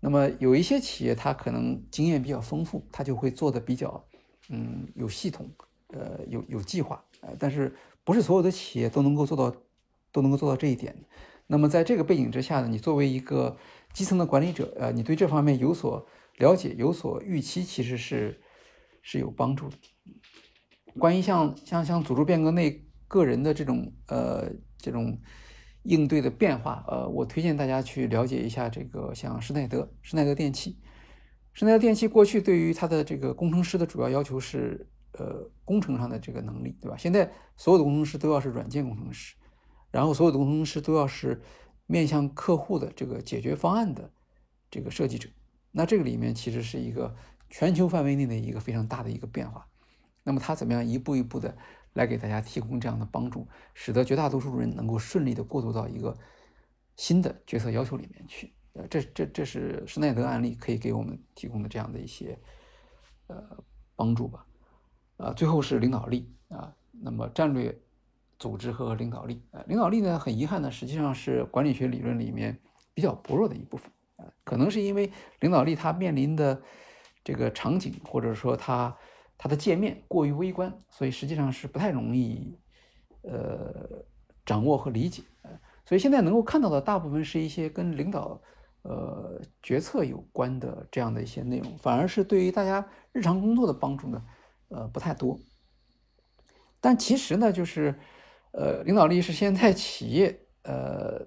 [0.00, 4.07] 那么有一些企业，它可能经验比较丰富，它就会做的比较。
[4.48, 5.50] 嗯，有系统，
[5.88, 7.74] 呃有有计划，呃，但是
[8.04, 9.54] 不是所有的企业都能够做到
[10.10, 10.94] 都能够做到这一点。
[11.46, 13.56] 那么在这个背景之下呢，你作为一个
[13.92, 16.06] 基层的管理者，呃，你对这方面有所
[16.38, 18.40] 了解、有所预期，其实是
[19.02, 19.76] 是有帮助的。
[20.98, 25.18] 关于像像像组织变革内个人的这种呃这种
[25.84, 30.78] 应对的变化，呃，我推荐大家去了解一下这个像施耐德施耐德电器。
[31.58, 36.96] 施耐德电器过去对于它的这个工程师的主要要求是呃工程上的这个能力，对吧？
[36.96, 39.34] 现在所有的工程师都要是软件工程师。
[39.90, 41.42] 然后所有的工程师都要是
[41.86, 44.08] 面向客户的这个解决方案的
[44.70, 45.28] 这个设计者，
[45.72, 47.12] 那这个里面其实是一个
[47.50, 49.66] 全球范围内的一个非常大的一个变化。
[50.22, 51.58] 那么他怎么样一步一步的
[51.94, 56.16] 来给大家提供这样的帮助，使得绝大多数人能够顺利的过渡到一个
[56.94, 58.52] 新的决策要求里面去？
[58.74, 62.38] 呃，这这这是施耐德案例可以给我们提供的这样的一些
[63.26, 63.36] 呃
[63.96, 64.46] 帮助吧。
[65.16, 67.76] 啊，最后是领导力啊，那么战略。
[68.40, 72.56] 组织和领导力，呃，领导力呢，很遗憾呢，实际上是管理学理论里面
[72.94, 75.10] 比较薄弱的一部分，啊，可能是因为
[75.40, 76.62] 领导力它面临的
[77.24, 78.96] 这个场景，或者说它
[79.36, 82.56] 它的界面过于微观，所以实际上是不太容易，
[83.22, 84.04] 呃，
[84.46, 85.50] 掌握和理解，呃，
[85.84, 88.40] 所以现在能够看到的大部分是一些跟领导，
[88.88, 94.24] 呃，决策有关的这样的一些内容，反而是对于大家日常工作的帮助呢，
[94.68, 95.38] 呃，不太多，
[96.80, 97.98] 但其实呢，就是。
[98.50, 101.20] 呃，领导力是现在企业呃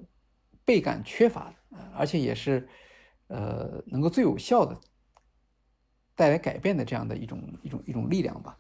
[0.66, 2.68] 倍感缺乏的，而且也是
[3.28, 4.76] 呃能够最有效的
[6.16, 8.58] 带来改变的这样的一种一种一种力量吧。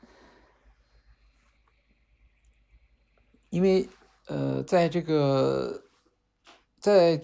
[3.50, 3.90] 因为
[4.28, 5.84] 呃，在这个
[6.80, 7.18] 在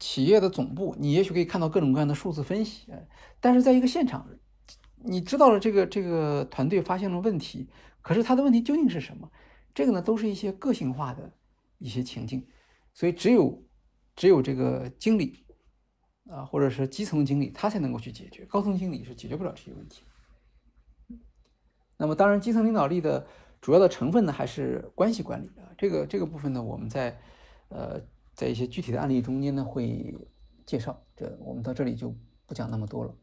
[0.00, 2.92] 企业的总部，你也许可以看到各种各样的数字分析，
[3.38, 4.26] 但是在一个现场，
[5.04, 7.68] 你知道了这个这个团队发现了问题，
[8.02, 9.30] 可是他的问题究竟是什么？
[9.72, 11.32] 这个呢，都是一些个性化的
[11.78, 12.44] 一些情境，
[12.92, 13.62] 所以只有
[14.16, 15.44] 只有这个经理
[16.28, 20.02] 啊，或者是基层经理，他才能够去解决，高层经理是解决不了这些问题。
[21.96, 23.26] 那么，当然，基层领导力的
[23.60, 25.68] 主要的成分呢，还是关系管理啊。
[25.76, 27.20] 这个这个部分呢，我们在
[27.68, 28.00] 呃
[28.40, 30.16] 在一些具体的案例中间呢会
[30.64, 32.14] 介绍，这我们到这里就
[32.46, 33.14] 不讲那么多了。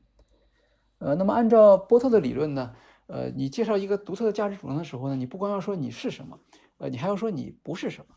[1.00, 2.76] 呃，那么按照波特的理论呢？
[3.08, 6.40] 呃，你介绍一个独特的价值主张的时候呢，你不光要说你是什么，
[6.78, 8.16] 呃，你还要说你不是什么，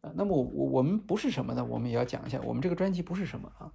[0.00, 1.62] 呃，那么我我我们不是什么呢？
[1.62, 3.70] 我们也要讲一下，我们这个专辑不是什么啊？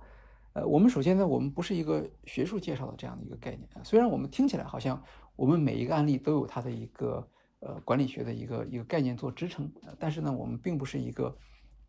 [0.53, 3.83] 呃，我们首先呢，我们不是一个学术介绍的这样的一个概念啊。
[3.83, 4.99] 虽然我们听起来好像
[5.35, 11.37] 我们每一个案例都有它的一个呃管理学的一个一个概念做支撑，但是呢，我们并不是一个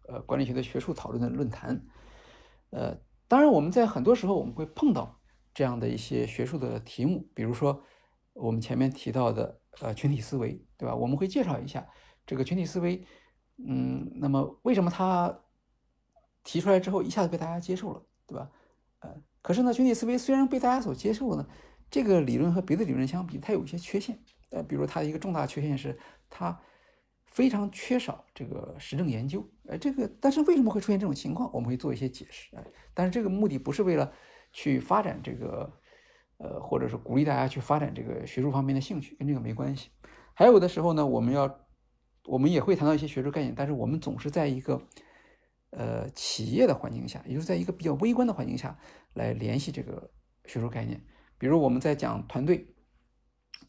[0.08, 1.84] 呃管理学的学术讨论的论坛。
[2.70, 2.96] 呃，
[3.28, 5.20] 当然我们在很多时候我们会碰到
[5.54, 7.82] 这样的一些学术的题目，比如说。
[8.38, 10.94] 我们前面提到的呃群体思维，对吧？
[10.94, 11.88] 我们会介绍一下
[12.26, 13.02] 这个群体思维，
[13.66, 15.34] 嗯，那么为什么它
[16.44, 18.50] 提出来之后一下子被大家接受了，对吧？
[18.98, 21.48] 呃，可是呢，群体思维虽然被大家所接受呢，
[21.90, 25.98] 这个理论和别的理论相比，它有一些缺陷，呃，比如它的一个重大缺陷是
[26.28, 26.60] 它
[27.36, 32.64] 非常缺少这个实证研究，呃，这个但是为什么会出现这种情况，我们会做一些解释，哎，
[32.94, 34.10] 但是这个目的不是为了
[34.52, 35.70] 去发展这个。
[36.38, 39.88] 呃，或者是鼓励大家去发展这个学术方面的兴趣，跟这个没关系。
[40.34, 41.60] 还有的时候呢，我们要，
[42.26, 44.82] 我们也会谈到一些学术概念，但是我们总是在一个
[45.70, 48.78] 呃企业的环境下，也就是在一个比较微观的环境下
[49.14, 50.10] 来联系这个
[50.44, 51.02] 学术概念。
[51.38, 52.66] 比如我们在讲团队，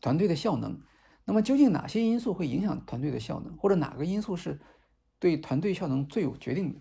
[0.01, 0.77] 团队的效能，
[1.27, 4.59] 那么究竟哪些因素会影响团队的效能，或者哪个因素是
[5.19, 6.79] 对团队效能最有决定的？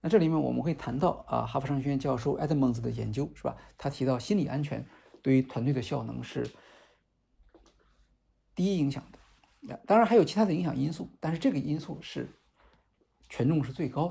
[0.00, 3.56] 那这里面我们会谈到啊，哈佛商学院教授 Edmonds 的研究是吧？
[3.78, 4.84] 他提到心理安全。
[5.22, 6.48] 对于团队的效能是
[8.54, 9.02] 第一影响
[9.66, 12.28] 的，当然还有其他的影响因素，但是这个因素是
[13.28, 14.08] 权重是最高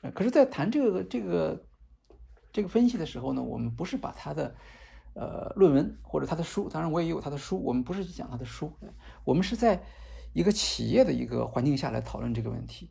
[0.00, 0.12] 的。
[0.12, 1.66] 可是，在谈这个这个
[2.52, 4.54] 这个分析的时候呢，我们不是把它的
[5.14, 8.72] 呃论文或者他的书，当然我也有他的书，我们不是去讲他的书，
[9.24, 9.82] 我们是在
[10.32, 12.90] 一个企业的一个环境下来讨论这个问题。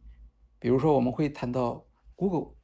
[0.60, 2.56] 比如说，我们会谈到 Google。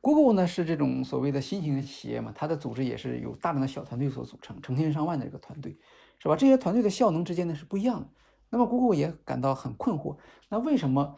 [0.00, 5.78] Google 呢是这种所谓的新型的企业嘛，它的组织也是由大量的小团队所组成，成千上万的这个团队，
[6.18, 6.36] 是吧？
[6.36, 8.08] 这些团队的效能之间呢是不一样的。
[8.50, 10.18] 那么 Google 也感到很困惑，
[10.50, 11.16] 那为什么，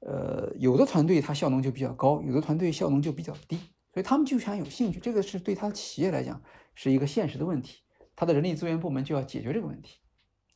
[0.00, 3.56] 呃，有的团队它效能就比较高，有的团队效能就比较低？
[3.92, 6.42] 所以他们就想有兴趣，这个是对他的企业来讲
[6.74, 7.82] 是一个现实的问题，
[8.14, 9.98] 他的人力资源部门就要解决这个问题，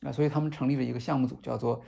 [0.01, 1.81] 啊，所以他们成立了一个项目组，叫做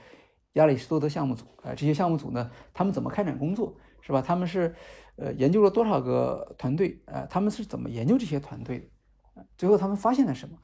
[0.54, 4.22] 亚里士多德项目组，啊，这些项目组呢，他们怎么开展工作，是吧？
[4.22, 4.74] 他们是。
[5.16, 7.02] 呃，研究了多少个团队？
[7.04, 8.90] 啊，他们是怎么研究这些团队
[9.34, 9.46] 的？
[9.58, 10.56] 最后他们发现了什么？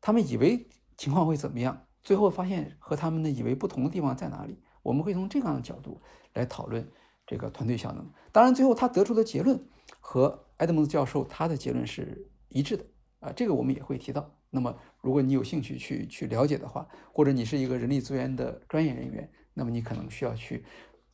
[0.00, 1.86] 他们以为情况会怎么样？
[2.02, 4.60] 最后发现和他们的以为不同的地方在哪里？
[4.82, 6.02] 我们会从这样的角度
[6.34, 6.90] 来讨论
[7.24, 8.10] 这个团队效能。
[8.32, 9.68] 当然，最后他得出的结论
[10.00, 12.84] 和埃德蒙斯教授他的结论是一致的
[13.20, 14.30] 啊，这个我们也会提到。
[14.52, 20.64] 那么，如果你有兴趣去去了解的话，或者你是一个人力资源的专业人员，那么你可能需要去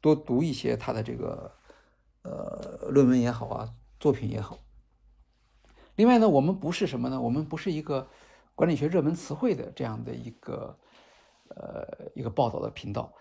[0.00, 1.52] 多读一些他的这个
[2.22, 4.58] 呃论文也好啊，作品也好。
[5.96, 7.20] 另外呢，我们不是什么呢？
[7.20, 8.08] 我们不是一个
[8.54, 10.78] 管理学热门词汇的这样的一个
[11.50, 13.12] 呃一个报道的频道，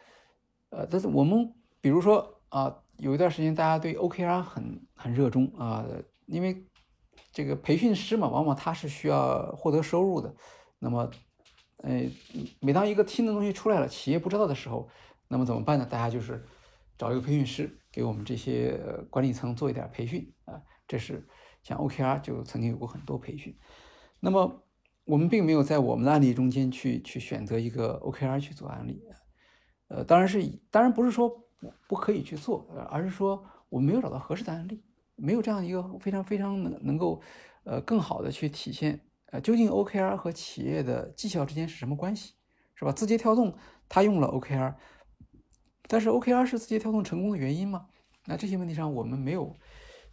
[0.70, 5.86] 呃，但是我们比如说啊，有一段时间大家对 OKR 很很热衷啊，
[6.28, 6.66] 因为。
[7.32, 10.34] 这个培训师嘛，往往他是需要获得收入的。
[10.80, 11.10] 那么，
[11.78, 12.02] 呃，
[12.60, 14.88] 每当一个新的东西出来了，企业不知道的时候，
[15.28, 15.86] 那么怎么办呢？
[15.86, 16.46] 大家就是
[16.98, 20.62] 找一个培训师给我们这些管理层做一点培训啊。
[20.88, 21.28] 这是
[21.64, 23.58] 像 OKR 就曾经有过很多培训。
[24.20, 24.64] 那么
[25.04, 29.04] 我们并没有在我们的案例中间去去选择一个 OKR 去做案例。
[29.88, 34.85] 呃，当然是当然不是说不不可以去做，而是说我们没有找到合适的案例。
[35.16, 37.22] 没有这样一个非常非常能能够，
[37.64, 42.34] 呃，更好的去体现，呃，究竟 OKR 和企业的绩效之间是什么关系，
[42.76, 42.92] 是吧？
[42.92, 43.56] 字节跳动
[43.88, 44.76] 它用了 OKR，
[45.88, 47.88] 但是 OKR 是字节跳动成功的原因吗？
[48.26, 49.56] 那这些问题上我们没有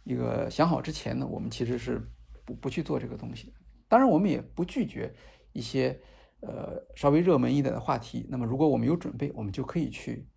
[0.03, 2.01] 一个想好之前呢，我们其实是
[2.45, 3.53] 不不去做这个东西。
[3.89, 5.13] 当然，我们也不拒绝
[5.51, 5.99] 一些
[6.39, 8.25] 呃稍微热门一点的话题。
[8.29, 10.27] 那么，如果我们有准备，我们就可以去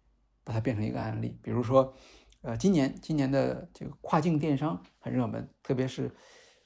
[0.43, 1.95] 把它变成一个案例，比如说。
[2.43, 6.14] 呃，今年今年的这个跨境电商很热门，特别是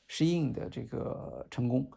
[0.08, 1.90] Shein 的这个成功。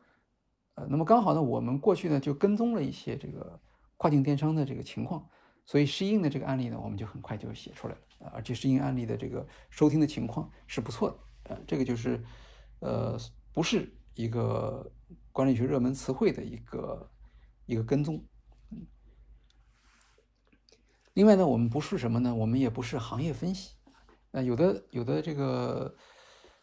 [0.76, 3.60] 呃，那么刚好呢，我们过去呢就跟踪了一些这个
[3.98, 5.28] 跨境电商的这个情况，
[5.66, 11.18] 所以 Shein 的这个案例呢，我们就很快就写出来了，而且 Shein 案例的这个收听的情况是不错的。
[11.50, 12.24] 呃，这个就是
[12.80, 13.18] 呃，
[13.52, 14.90] 不是一个
[15.32, 17.12] 管理学热门词汇的一个
[17.66, 18.24] 一个跟踪。
[21.14, 22.34] 另外呢，我们不是什么呢？
[22.34, 23.76] 我们也不是行业分析。
[24.32, 25.96] 呃，有的有的这个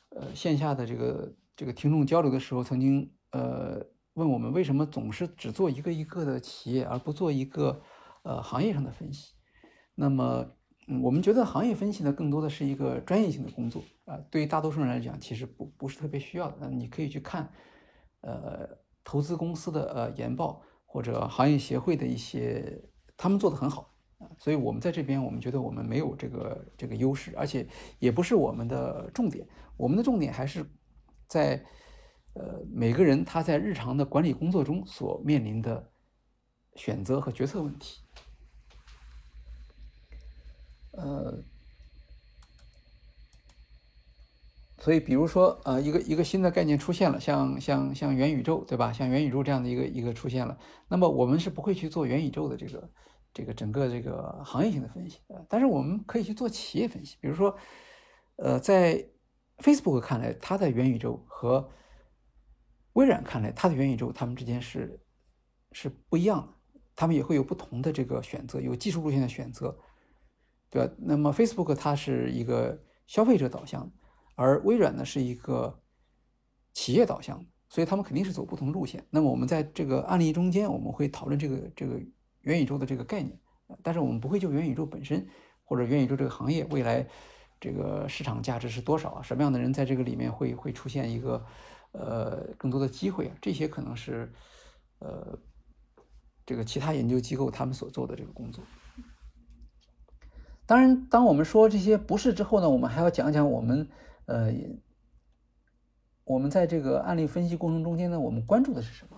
[0.08, 3.80] 呃线下的这个这个听众交流的时候，曾经呃
[4.14, 7.80] 问我们为什么总是只做一个一个的企业，而不做一个
[8.24, 9.34] 呃行业上的分析。
[9.94, 10.44] 那么，
[10.88, 14.18] 嗯，我们觉得行业分析呢，更多的是一个专业性的工作啊。
[14.32, 16.68] 对于大多数人来讲，其实不不是特别需要的。
[16.68, 17.52] 你可以去看
[18.22, 18.68] 呃
[19.04, 22.82] 投资公司的呃研报，或者行业协会的一些，
[23.16, 23.89] 他们做的很好。
[24.38, 27.66] 所以，我们在这边，我们觉得我们没有这个这个优势，而且
[27.98, 29.46] 也不是我们的重点。
[29.78, 30.64] 我们的重点还是
[31.26, 31.64] 在
[32.34, 35.90] 呃每个人他在日常的管理工作中所面临的
[36.74, 38.02] 选择和决策问题。
[40.92, 41.42] 呃，
[44.78, 48.92] 所以比如说，呃，一个一个新的概念出现了，像像像元宇宙，对吧？
[48.92, 50.58] 像元宇宙这样的一个一个出现了，
[50.88, 52.90] 那么我们是不会去做元宇宙的这个。
[53.32, 57.56] 这个整个这个行业性的分析，呃，但是我们可以去做企业分析，比如说，
[58.36, 59.08] 呃，在
[59.58, 61.70] Facebook 看来，它的元宇宙和
[62.94, 65.00] 微软看来，它的元宇宙，它们之间是
[65.70, 69.78] 是不一样的，他们也会有不同的这个选择，有技术路线的选择，
[70.68, 70.92] 对吧？
[70.98, 73.88] 那么 Facebook 它是一个消费者导向，
[74.34, 75.80] 而微软呢是一个
[76.72, 79.06] 企业导向，所以他们肯定是走不同路线。
[79.10, 82.00] 那么我们在这个案例中间，我们会讨论这个这个。
[82.42, 83.38] 元宇宙的这个概念，
[83.82, 85.26] 但是我们不会就元宇宙本身
[85.64, 87.06] 或者元宇宙这个行业未来
[87.60, 89.22] 这个市场价值是多少啊？
[89.22, 91.44] 什么样的人在这个里面会会出现一个
[91.92, 93.36] 呃更多的机会啊？
[93.40, 94.32] 这些可能是
[95.00, 95.38] 呃
[96.46, 98.64] 这个其他研究机构他们所做的这个工作。
[100.66, 103.88] 当然，当我们说这些不是之后呢，我们还要讲讲我们
[104.26, 104.52] 呃
[106.24, 109.16] 我们在这个案例分析过程中间呢，我们关注的是什么？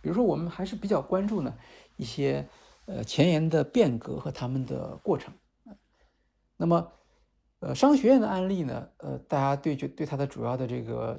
[0.00, 1.56] 比如说，我们还是比较关注呢。
[1.96, 2.46] 一些
[2.86, 5.32] 呃前沿的变革和他们的过程，
[6.56, 6.92] 那么
[7.60, 11.18] 呃商学院的案例呢，呃大家对就对它的主要的这个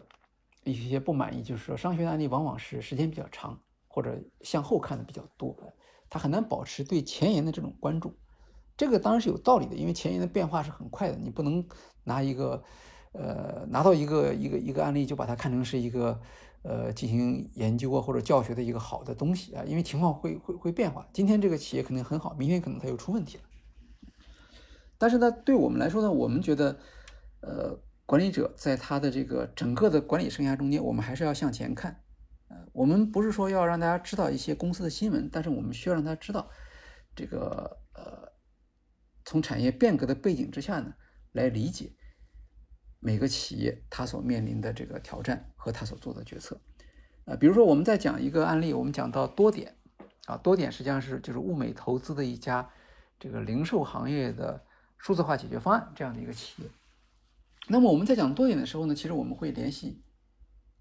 [0.64, 3.58] 一些不满意，就是说商学院案例往往是时间比较长，
[3.88, 5.56] 或者向后看的比较多，
[6.10, 8.14] 它很难保持对前沿的这种关注。
[8.76, 11.66] 这个当然是有道理的，因为前沿的变化是很快的，你不能
[12.04, 12.64] 拿一个
[13.14, 16.20] 呃拿到一个一个一个案例就把它看成是一个。
[16.68, 21.08] 呃，进行研究啊或者教学的一个好的东西啊，因为情况会会会变化。
[21.14, 23.44] 今天这个企业可能很好，明天可能它又出问题了。
[24.98, 26.80] 但是呢，对我们来说呢，我们觉得，
[27.42, 32.02] 呃，管理者在他的这个整个的管理生涯中间，我们还是要向前看。
[32.48, 36.50] 呃，我们不是说要让大家知道一些公司的新闻，但是我们需要让他知道，
[37.16, 38.32] 这个呃，
[39.24, 40.94] 从产业变革的背景之下呢，
[41.34, 41.94] 来理解。
[43.06, 46.60] 每个企业它所面临的这个挑战和它所做的决策，
[47.26, 49.76] 呃，比如说我们在讲一个案例，我们讲到多点，
[50.26, 52.68] 啊，多点实际上是就是物美投资的一家
[53.20, 54.66] 这个零售行业的
[54.98, 56.70] 数字化解决方案这样的一个企业。
[57.68, 60.02] 那么我们在讲多点的时候呢，其实我们会联系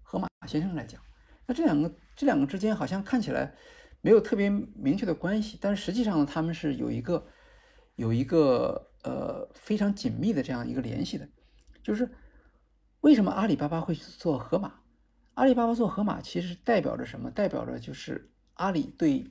[0.01, 0.99] 河马先生来讲。
[1.45, 3.53] 那这两个这两个之间好像看起来
[4.01, 7.27] 没有特别明确的关系，但是实际上呢，他们是有一个
[7.95, 11.29] 有一个呃非常紧密的这样一个联系的，
[11.85, 12.09] 就是
[13.01, 14.73] 为什么阿里巴巴会做盒马？
[15.35, 17.29] 阿里巴巴做盒马其实代表着什么？
[17.29, 19.23] 代表着就是阿里对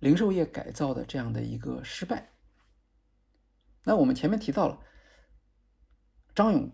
[0.00, 2.30] 零售业改造的这样的一个失败。
[3.84, 4.80] 那我们前面提到了
[6.34, 6.72] 张勇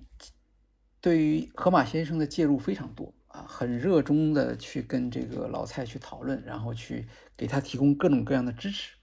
[0.99, 7.07] 对于盒马先生的介入非常多啊，很热衷的去跟这个老蔡去讨论，然后去
[7.37, 8.97] 给他提供各种各样的支持。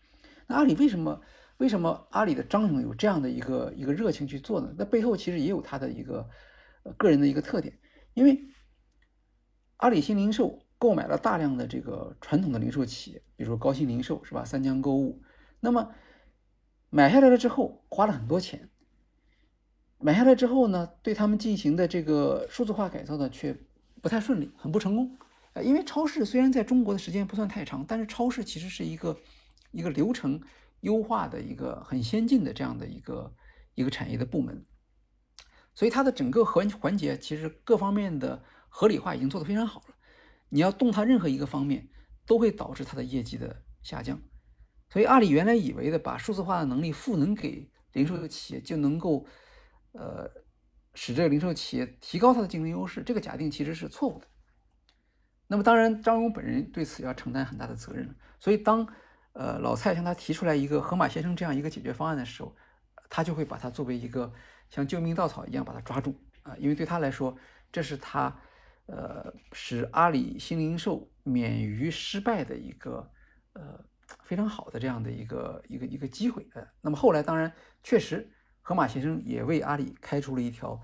[0.47, 1.22] 那阿里为什么
[1.62, 4.74] 为什么阿里的张勇有这样的一个一个热情去做呢？
[4.78, 6.28] 那背后其实也有他的一个
[6.97, 7.78] 个人的一个特点，
[8.16, 8.47] 因为。
[9.78, 14.45] 阿里新零售购买了大量的这个传统的零售企业，比如说高新零售，是吧？
[14.45, 15.24] 三江购物。
[15.59, 15.91] 那么
[16.91, 18.70] 买下来了之后，花了很多钱。
[19.97, 23.57] 买下来之后呢，对他们进行的这个数字化改造呢，却
[24.03, 25.18] 不太顺利，很不成功。
[25.53, 29.18] 呃，因为超市虽然在中国的时间不算太长，但是超市其实是一个
[29.72, 30.39] 一个流程
[30.82, 33.34] 优化的一个很先进的这样的一个
[33.74, 34.66] 一个产业的部门，
[35.74, 38.44] 所以它的整个环环节其实各方面的。
[38.74, 39.96] 合理化已经做得非常好了，
[40.48, 41.90] 你要动它任何一个方面，
[42.26, 44.18] 都会导致它的业绩的下降。
[44.88, 49.28] 所以阿里原来以为的把数字化的能力赋能给零售企业，就能够
[49.92, 50.26] 呃
[50.94, 54.28] 使这个零售企业提高它的竞争优势，这个假定其实是错误的。
[55.48, 58.16] 那么当然，张勇本人对此要承担很大的责任。
[58.40, 58.88] 所以当
[59.34, 62.56] 呃老蔡向他提出来一个河马先生这样一个解决方案的时候，
[63.10, 64.32] 他就会把它作为一个
[64.70, 67.38] 像救命稻草一样把它抓住啊，因为对他来说，
[67.72, 68.36] 这是他。
[68.88, 73.10] 呃，使阿里新零售免于失败的一个
[73.54, 73.80] 呃
[74.26, 76.46] 非常好的这样的一个一个一个机会。
[76.56, 77.54] 呃，那么后来当然
[77.84, 78.30] 确实，
[78.62, 80.82] 河马先生也为阿里开出了一条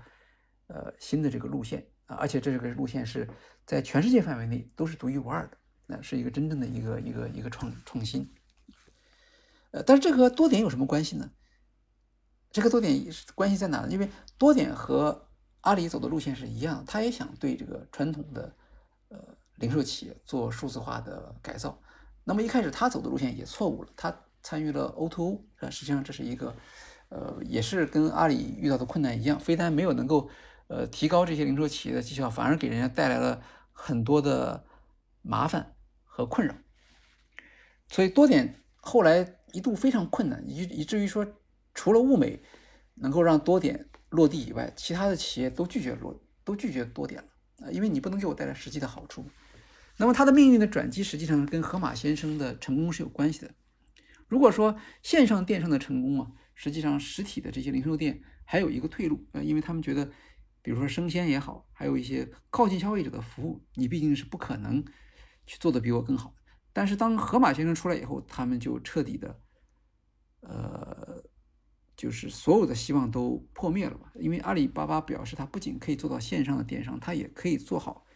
[0.68, 3.28] 呃新的这个路线啊，而且这个路线是
[3.66, 8.32] 在全世界范围内都是独一无二的，那是一个真正的一个一个一个创创新。
[9.70, 11.30] 呃，但是这和多点有什么关系呢？
[12.50, 13.04] 这个多点
[13.34, 13.88] 关系在哪呢？
[13.90, 14.08] 因为
[14.38, 15.28] 多点和
[15.60, 18.56] 阿里走的路线是一样，他也想对这个传统的
[19.08, 19.18] 呃
[19.56, 21.78] 零售企业做数字化的改造。
[22.24, 26.54] 那么一开始他走的路线也错误了，他参与了 O2O，啊，实际上这是一个
[27.10, 30.30] 呃也是跟阿里遇到的困难一样，非但没有能够
[30.68, 33.42] 呃提高这些零售企业的绩效，反而给人家带来了
[33.72, 34.64] 很多的
[35.20, 36.54] 麻烦和困扰。
[37.88, 41.26] 所以多点后来一度非常困难，以以至于说
[41.74, 42.40] 除了物美
[42.94, 43.88] 能够让多点。
[44.10, 47.28] 落地以外，其他的企业都拒绝落，都拒绝多点了
[47.66, 49.22] 啊，因为你不能给我带来实际的好处。
[49.98, 53.50] 那么它的命运的转机，实际上跟河马先生的成功是有关系的。
[54.26, 60.10] 如果说线上电商的成功啊，实际上实体的这些零售店还有一个退路啊，因为他们觉得，
[60.62, 64.82] 比如说生鲜也好，还有一些靠近消费者的服务，你毕竟是不可能
[65.44, 66.34] 去做的比我更好。
[66.78, 69.40] 但是当河马先生出来以后，他们就彻底的，
[70.42, 71.24] 呃。
[71.96, 74.12] 就是所有的希望都破灭了吧？
[74.20, 78.06] 因为阿里巴巴表示，它不仅可以做到线上的电商，它也可以做好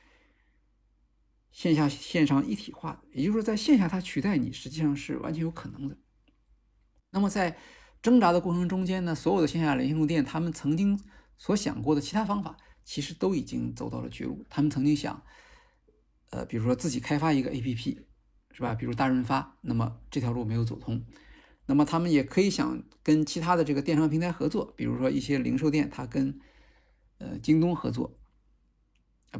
[1.50, 3.02] 线下线上一体化。
[3.10, 5.98] 也就是说，在线下它取代你，实际上是完全有可能的。
[7.10, 7.58] 那么在
[8.00, 10.96] 挣扎的过程中间呢，所有的线下零售店，他们曾经
[11.36, 14.46] 所想过的其他方法，其实都已经走到了绝路。
[14.48, 15.20] 他们曾经想，
[16.30, 18.04] 呃，比如说自己开发一个 APP，
[18.52, 18.74] 是吧？
[18.74, 21.04] 比如大润发，那么这条路没有走通。
[21.66, 26.38] 那么他们也可以想跟其他的这个电商平台合作，比如说一些零售店，它跟
[27.18, 28.18] 呃京东合作，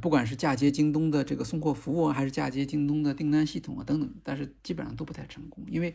[0.01, 5.95] 不管是嫁接京东的这个送货服务，还是嫁接京东的订单系统啊等等，但是基本上都不太成功，因为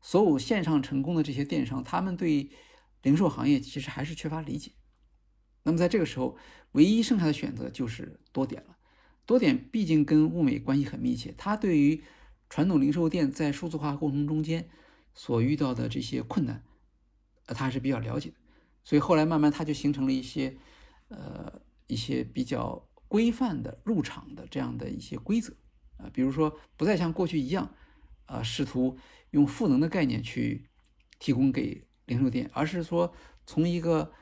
[0.00, 2.48] 所有线上成功的这些电商，他们对
[3.02, 4.70] 零售行业其实还是缺乏理解。
[5.64, 6.36] 那么在这个时候，
[6.72, 8.76] 唯一剩下的选择就是多点了。
[9.26, 12.04] 多点毕竟跟物美关系很密切，它对于
[12.48, 14.68] 传统零售店在数字化过程中间。
[15.18, 16.62] 所遇到的这些困难，
[17.46, 18.36] 呃，他还是比较了解的，
[18.84, 20.54] 所以后来慢慢他就形成了一些，
[21.08, 25.54] 呃，一些比较规范的入场的这样的一些规则，
[25.96, 27.74] 啊，比如说不再像过去一样，
[28.26, 28.98] 啊，试图
[29.30, 30.68] 用赋能的概念去
[31.18, 33.14] 提供给零售店，而是说
[33.46, 34.12] 从一个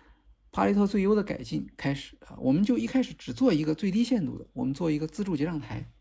[0.52, 5.92] 帕雷特最优的改进开始，啊，我们就一开始只做一个最低限度的，我们做一个自助结账台，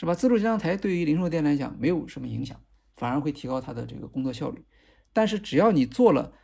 [0.00, 0.14] 是吧？
[0.14, 2.58] 自助结账台对于零售店来讲没有什么影响。
[2.96, 4.64] 反而会提高它的这个工作效率，
[5.14, 6.34] 但是只要你做了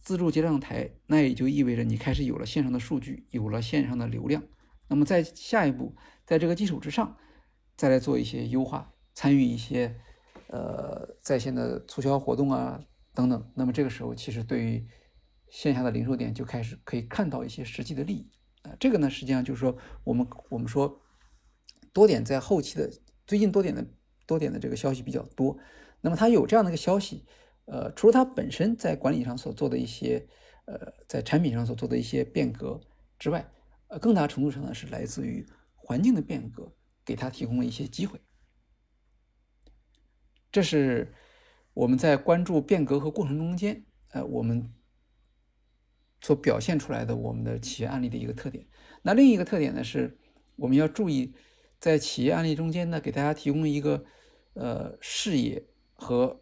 [0.00, 4.42] 自助结账台，那也就意味着你开始有了线上的数据，有了线上的流量。
[4.88, 5.94] 那么在下一步，
[6.24, 7.16] 在这个基础之上，
[7.76, 9.96] 再来做一些优化，参与一些
[10.48, 12.80] 呃在线的促销活动啊
[13.12, 13.52] 等等。
[13.54, 14.84] 那么这个时候，其实对于
[15.48, 18.28] 线下的零售店就开始可以看到一些实际的利益
[18.62, 18.74] 啊。
[18.80, 21.00] 这个呢，实际上就是说，我们我们说
[21.96, 22.92] 多点在后期的
[23.26, 23.82] 最近多点的
[24.26, 25.56] 多点的这个消息比较多。
[26.02, 27.24] 那么它有这样的一个消息，
[27.64, 30.28] 呃，除了它本身在管理上所做的一些
[30.66, 32.78] 呃在产品上所做的一些变革
[33.18, 33.50] 之外，
[33.86, 35.42] 呃，更大程度上呢是来自于
[35.74, 36.70] 环境的变革，
[37.02, 38.20] 给它提供了一些机会。
[40.52, 41.14] 这是
[41.72, 44.70] 我们在关注变革和过程中间，呃，我们。
[46.22, 48.66] 所表现出来的我们的企业案例的一个特点。
[49.02, 50.18] 那另一个特点呢，是
[50.56, 51.32] 我们要注意，
[51.78, 54.04] 在企业案例中间呢，给大家提供一个
[54.54, 55.64] 呃视野
[55.94, 56.40] 和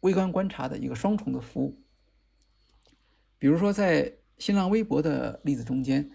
[0.00, 1.80] 微观观察的一个双重的服务。
[3.38, 6.10] 比如说，在新浪微博的例子中间，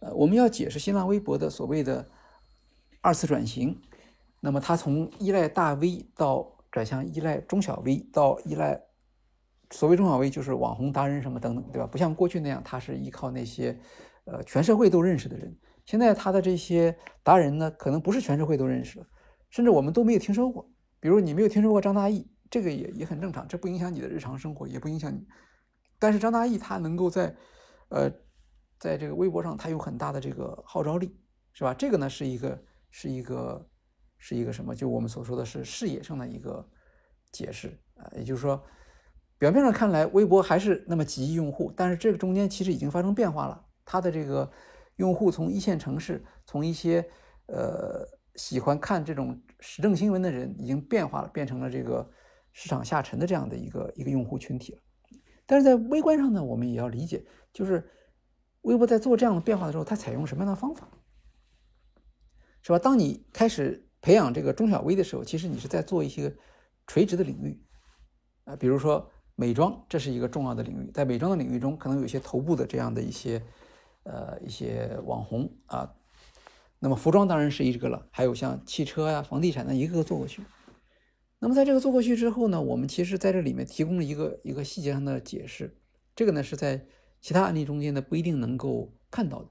[0.00, 2.08] 呃，我们要解释新浪微博的所谓的
[3.00, 3.80] 二次转型，
[4.40, 8.80] 那么它从依赖大 V 到转向依赖中小 V 到依赖。
[9.70, 11.86] 所谓中小微就是网红达人什么等等，对吧？
[11.86, 13.74] 不像过去那样，他是依靠那些，
[14.24, 15.56] 呃，全社会都认识的人。
[15.84, 19.06] 现在他的这些达人呢，可能不是全社会都认识的，
[19.50, 20.68] 甚至我们都没有听说过。
[21.00, 25.26] 比如你没有听说过张大奕，这个也也很正常，这不影响你的日常生活，也不影响你。
[25.98, 27.34] 但是张大奕他能够在，
[27.88, 28.10] 呃，
[28.78, 31.16] 在这个微博上，他有很大的这个号召力，
[31.52, 31.74] 是吧？
[31.74, 33.68] 这个呢是一个是一个
[34.18, 34.74] 是一个什么？
[34.74, 36.68] 就我们所说的是视野上的一个
[37.32, 38.62] 解释啊，也就是说。
[39.38, 43.66] 表面上看来，微博还是那么几亿用户，但是这个中间其实已经发生变化了。
[43.84, 44.48] 它的这个
[45.02, 47.04] 用户从一线城市，从一些
[47.46, 52.08] 呃喜欢看这种时政新闻的人，已经变化了，变成了这个
[52.52, 54.80] 市场下沉的这样的一个一个用户群体了。
[55.44, 57.84] 但是在微观上呢，我们也要理解，就是
[58.60, 60.88] 微博在做这样的变化的时候，它采用什么样的方法，
[62.62, 62.78] 是吧？
[62.78, 66.32] 当你开始培养这个中小微的时候，其实你是在做一些
[66.86, 67.60] 垂直的领域
[68.44, 69.10] 啊，比如说。
[69.34, 73.42] 美妆这是一个重要的领域，在美妆的领域中，可能有一些头部的这样的一些，
[74.04, 75.94] 呃，一些网红啊。
[76.78, 80.42] 那么服装当然是一个了，还有像汽车呀、房地产的一个个做过去。
[81.38, 85.76] 那么在这个做过去之后呢，我们其实在这里面提供了一个一个细节上的解释。
[86.14, 86.86] 这个呢是在
[87.20, 89.48] 其他案例中间呢不一定能够看到的。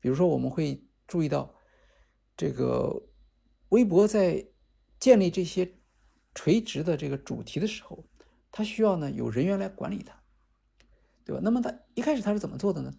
[0.00, 1.54] 比如说，我们会注意到
[2.36, 3.02] 这个
[3.70, 4.46] 微博在
[5.00, 5.72] 建立这些
[6.34, 8.04] 垂直的这个主题的时候。
[8.50, 10.18] 他需要呢有人员来管理它，
[11.22, 11.40] 对吧？
[11.44, 12.94] 那么他一开始他是怎么做的呢？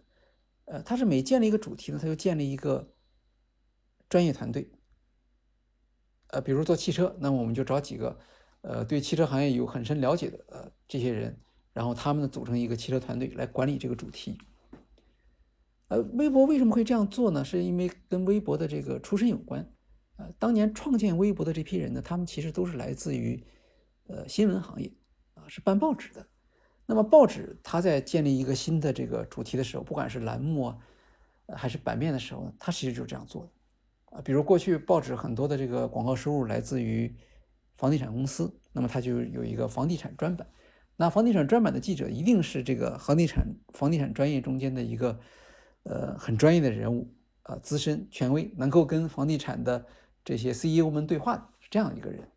[0.69, 2.93] 呃，他是每建立一个主题呢，他就建立一个
[4.07, 4.71] 专业团队。
[6.27, 8.19] 呃，比如做汽车，那我们就找几个
[8.61, 11.35] 呃对汽车行业有很深了解的呃这些人，
[11.73, 14.37] 然后他们呢组成一个汽车团队来管理这个主题。
[15.87, 17.43] 呃，微博为什么会这样做呢？
[17.43, 19.67] 是因为跟微博的这个出身有关。
[20.17, 23.43] 呃，当年创建微博的这批人呢，他们其实都是来自于
[24.05, 24.93] 呃新闻行业。
[25.33, 26.27] 啊是办报纸的，
[26.89, 30.77] 那么报纸它在建立一个新的这个主题的时候，不管是栏目啊，
[31.55, 34.21] 还是版面的时候呢，它其实就是这样做的啊。
[34.25, 37.15] 比如过去报纸很多的这个广告收入来自于
[37.75, 40.47] 房地产公司，那么它就有一个房地产专版。
[40.97, 45.19] 那房地产专版的记者一定是这个房地产房地产专业中间的一个
[45.83, 47.13] 呃很专业的人物
[47.43, 49.85] 啊，资深权威，能够跟房地产的
[50.25, 52.27] 这些 CEO 们对话的，是这样一个人。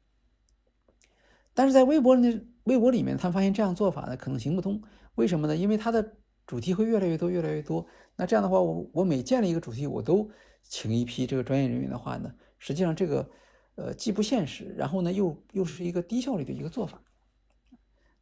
[1.54, 2.40] 但是在微博呢？
[2.64, 4.80] 微博里面，他发现这样做法呢可能行不通，
[5.16, 5.56] 为什么呢？
[5.56, 6.14] 因为它的
[6.46, 7.84] 主题会越来越多，越来越多。
[8.14, 10.30] 那这样的话，我我每建立一个主题，我都
[10.62, 13.28] 请一批这个专业人员的话呢，实际上这个
[13.74, 17.02] 呃既不现实，然后呢又又是一个低效率的一个做法。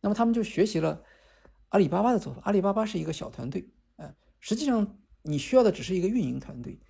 [0.00, 1.02] 那么他们就学习了
[1.68, 2.40] 阿里巴巴的做法。
[2.44, 6.80] 阿里巴巴是一个小团队，呃，实际上你需要的只是一个运营团队。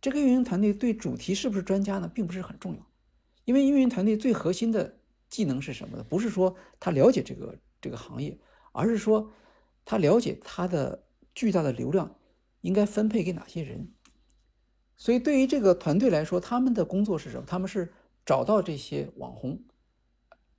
[0.00, 2.86] 这个运营团队对主题是不是专家呢，并不是很重要，
[3.46, 5.00] 因为运营团队最核心的。
[5.34, 6.04] 技能是什么呢？
[6.04, 8.38] 不是说他了解这个这个行业，
[8.70, 9.32] 而是说
[9.84, 12.14] 他了解他的巨大的流量
[12.60, 13.92] 应该分配给哪些人。
[14.96, 17.44] 所以对于这个团队来说，他们的工作是什么？
[17.48, 17.92] 他们是
[18.24, 19.60] 找到这些网红，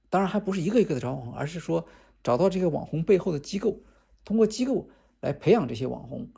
[0.09, 1.87] 当然还不是一个一个的找网红，而是说
[2.21, 3.81] 找到这个网红背后的机构，
[4.25, 4.89] 通过机构
[5.21, 6.29] 来培养这些网红，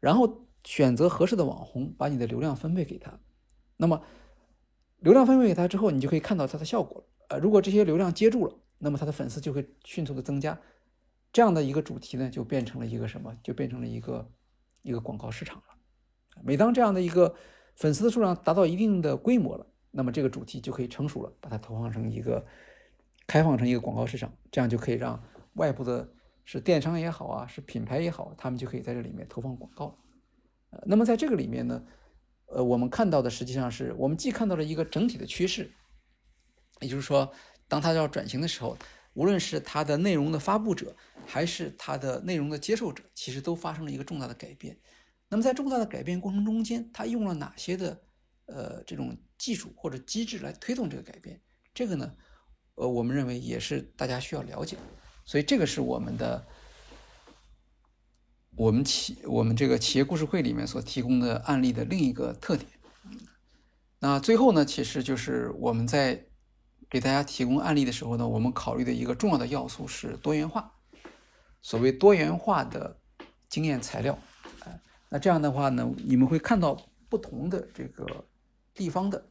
[0.00, 3.20] 然后选择合适的网红，把你的流量分配给他。
[3.76, 4.02] 那么
[5.00, 7.06] 流量分配给他之后，你就可以看到它的效果了。
[7.28, 10.58] 呃，如果这些流量接住了，那么他的粉丝就会迅速的增加，
[11.32, 13.36] 这样的一个主题呢，就变成了一个什么？
[13.42, 14.30] 就变成了一个
[14.82, 15.64] 一个广告市场了。
[16.42, 17.34] 每当这样的一个
[17.76, 22.44] 粉丝的数量达到一定的规模了，那么这个主题就可以成熟了，把它投放成一个
[23.26, 25.22] 开放成一个广告市场，这样就可以让
[25.54, 26.08] 外部的
[26.44, 29.98] 是电商也好啊，是品牌也好，他们就可以在这里面投放广告。
[30.70, 31.84] 呃，那么在这个里面呢，
[32.48, 35.70] 呃，我们看到的实际上是我们既看到了一个整体的趋势。
[36.80, 37.30] 也就是说，
[37.66, 38.76] 当它要转型的时候，
[39.14, 40.94] 无论是它的内容的发布者，
[41.26, 44.78] 还是它的内容的接受者，其实都发生了一个重大的改变。
[45.28, 48.00] 那么在重大的改变过程中间，它用了哪些的
[48.46, 51.40] 呃这种技术或者机制来推动这个改变？
[51.74, 52.14] 这个呢，
[52.76, 54.82] 呃，我们认为也是大家需要了解的。
[55.24, 56.46] 所以这个是我们的
[58.58, 62.68] 我们企我们这个企业故事会里面所提供的案例的另一个特点。
[64.00, 66.26] 那最后呢，其实就是我们在
[66.90, 70.72] 给大家提供案例的时候呢，我们考虑的一个重要的要素是多元化。
[71.62, 72.98] 所谓多元化的
[73.48, 74.18] 经验材料。
[75.08, 76.76] 那这样的话呢，你们会看到
[77.08, 78.04] 不同的这个
[78.74, 79.24] 地方的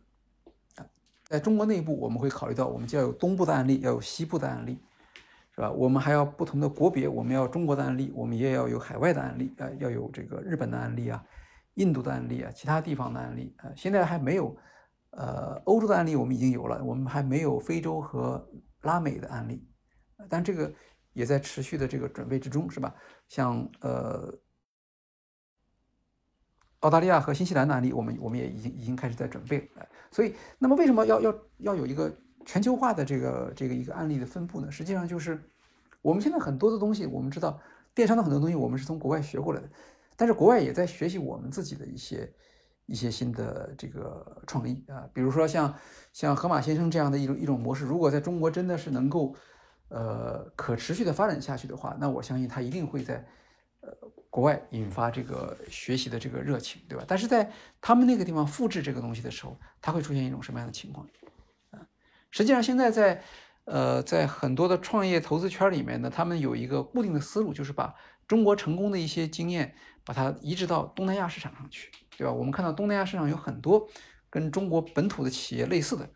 [0.75, 0.87] 啊，
[1.25, 4.79] 在中国内部，我们会考虑到我们就要有东部的案例，要有西部的案例，
[5.57, 5.71] 是吧？
[5.71, 11.25] 我们还要不同的国别，我们要中国的案例，我们也要有海外的案例啊，要有这个日本的案例啊，
[11.73, 13.71] 印度的案例啊，其他地方的案例啊。
[13.75, 14.55] 现在还没有，
[15.09, 18.47] 呃，欧洲的案例我们已经有了，我们还没有非洲和
[18.83, 19.67] 拉美的案例，
[20.29, 20.71] 但这个
[21.13, 22.93] 也在持续的这个准备之中，是吧？
[23.27, 24.31] 像呃。
[26.81, 29.87] 澳大利亚和新西兰的案例，我们我们也已经已经开始在准备了。
[30.11, 32.15] 所以，那么为什么要要要有一个
[32.47, 34.71] 全球化的这个这个一个案例的分布呢？
[34.71, 35.37] 实际上就是
[36.01, 37.59] 我们现在很多的东西，我们知道
[37.93, 39.69] 电商的很多东西我们是从国外学过来的，
[40.15, 42.33] 但是国外也在学习我们自己的一些
[42.85, 45.75] 一些新的这个创意啊，比如说像
[46.13, 49.35] 像河马先生这样的一种一种模式，如果在中国真的是能够
[49.89, 53.25] 呃可持续的发展下去的话，那我相信它一定会在
[53.81, 53.89] 呃。
[54.29, 57.03] 国外引发这个学习的这个热情，对吧？
[57.07, 57.49] 但是在
[57.81, 61.07] 他们那个地方复制这个东西的时候，它会出现一种什么样的情况？
[62.31, 63.23] 实际上现在在
[63.65, 67.93] 呃在很多的创业投资圈里面呢，他们有一个固定的思路，就是把
[68.27, 72.31] 中国成功的一些经验，把它移植到东南亚市场上去，对吧？
[72.31, 73.87] 我们看到东南亚市场有很多
[74.29, 76.09] 跟中国本土的企业类似的，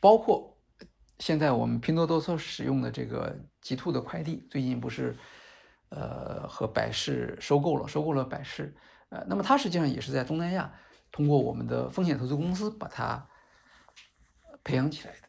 [0.00, 0.58] 包括
[1.18, 5.16] 现在我们拼多多所使用的这个极兔的快递，最近不是。
[5.88, 8.74] 呃，和百世收购了，收购了百世，
[9.08, 10.74] 呃，那么它实际上也是在东南亚
[11.12, 13.24] 通过我们的风险投资公司把它
[14.66, 15.20] 培养起来的。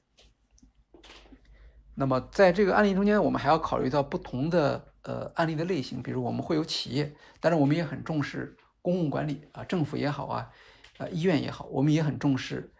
[1.93, 10.49] 那么在这个案例中间，我们还要考虑到不同的呃案例的类型，比如我们会有企业，但是我们也很重视公共管理啊，政府也好啊，
[10.97, 12.73] 啊医院也好，我们也很重视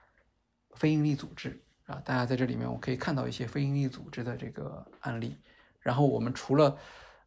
[0.76, 2.02] 非营利组织啊。
[2.04, 5.38] 大家在这里面我可以看到一些非营利组织的这个案例，
[5.80, 6.76] 然后我们除了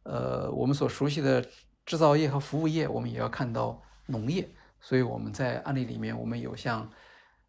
[0.03, 1.45] 呃，我们所熟悉的
[1.85, 4.49] 制造业和服务业，我们也要看到农业。
[4.83, 6.89] 所以我们在案例里面，我们有像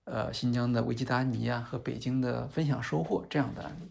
[0.05, 3.91] 呃新疆的维吉达尼啊和北京的分享收获这样的案例。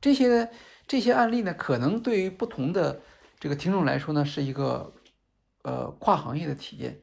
[0.00, 0.50] 这些
[0.86, 3.00] 这些案例呢，可能对于不同的
[3.38, 4.92] 这个听众来说呢，是一个
[5.62, 7.00] 呃跨行业的体验。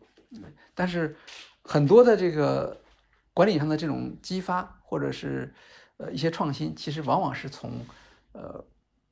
[0.73, 1.15] 但是
[1.61, 2.81] 很多的这个
[3.33, 5.53] 管理上的这种激发，或者是
[5.97, 7.71] 呃一些创新，其实往往是从
[8.33, 8.63] 呃。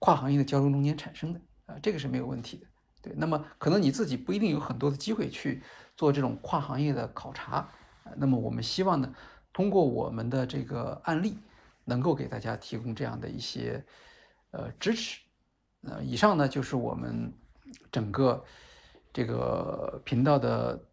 [0.02, 2.66] 跨行业的交流中间产生的啊，这个是没有问题的。
[3.02, 5.62] 对，那么可能你自己不一定有很多的机会去
[5.98, 7.70] 做这种跨行业的考察
[8.18, 9.14] 那么我们希望呢，
[9.54, 11.38] 通过我们的这个案例，
[11.86, 13.86] 能够给大家提供这样的一些
[14.52, 15.22] 呃支持。
[15.82, 17.34] 呃，以上呢就是我们
[17.92, 18.44] 整个
[19.14, 20.84] 这个频道的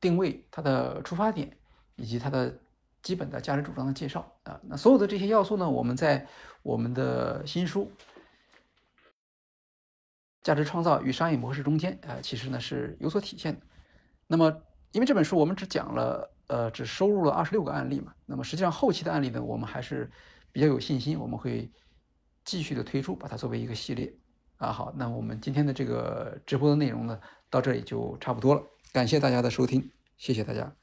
[0.00, 1.56] 定位、它的出发点
[1.96, 2.58] 以及它的。
[3.02, 6.24] 基本的价值主张的介绍啊，那所有的这些要素呢，我们在
[6.62, 7.90] 我们的新书
[10.40, 13.66] 《价值创造与商业模式》中间啊，其实呢是有所体现的。
[14.28, 14.62] 那么，
[14.92, 20.10] 因为这本书我们只讲了呃，只收录了二十六个案例嘛，那么实际上后期的案例呢，我们还是
[20.52, 21.70] 比较有信心，我们会
[22.44, 24.14] 继续的推出，把它作为一个系列
[24.58, 24.70] 啊。
[24.70, 28.62] 好，那我们今天的这个直播的内容呢，到这里就差不多了，
[28.92, 30.81] 感谢大家的收听，谢谢大家。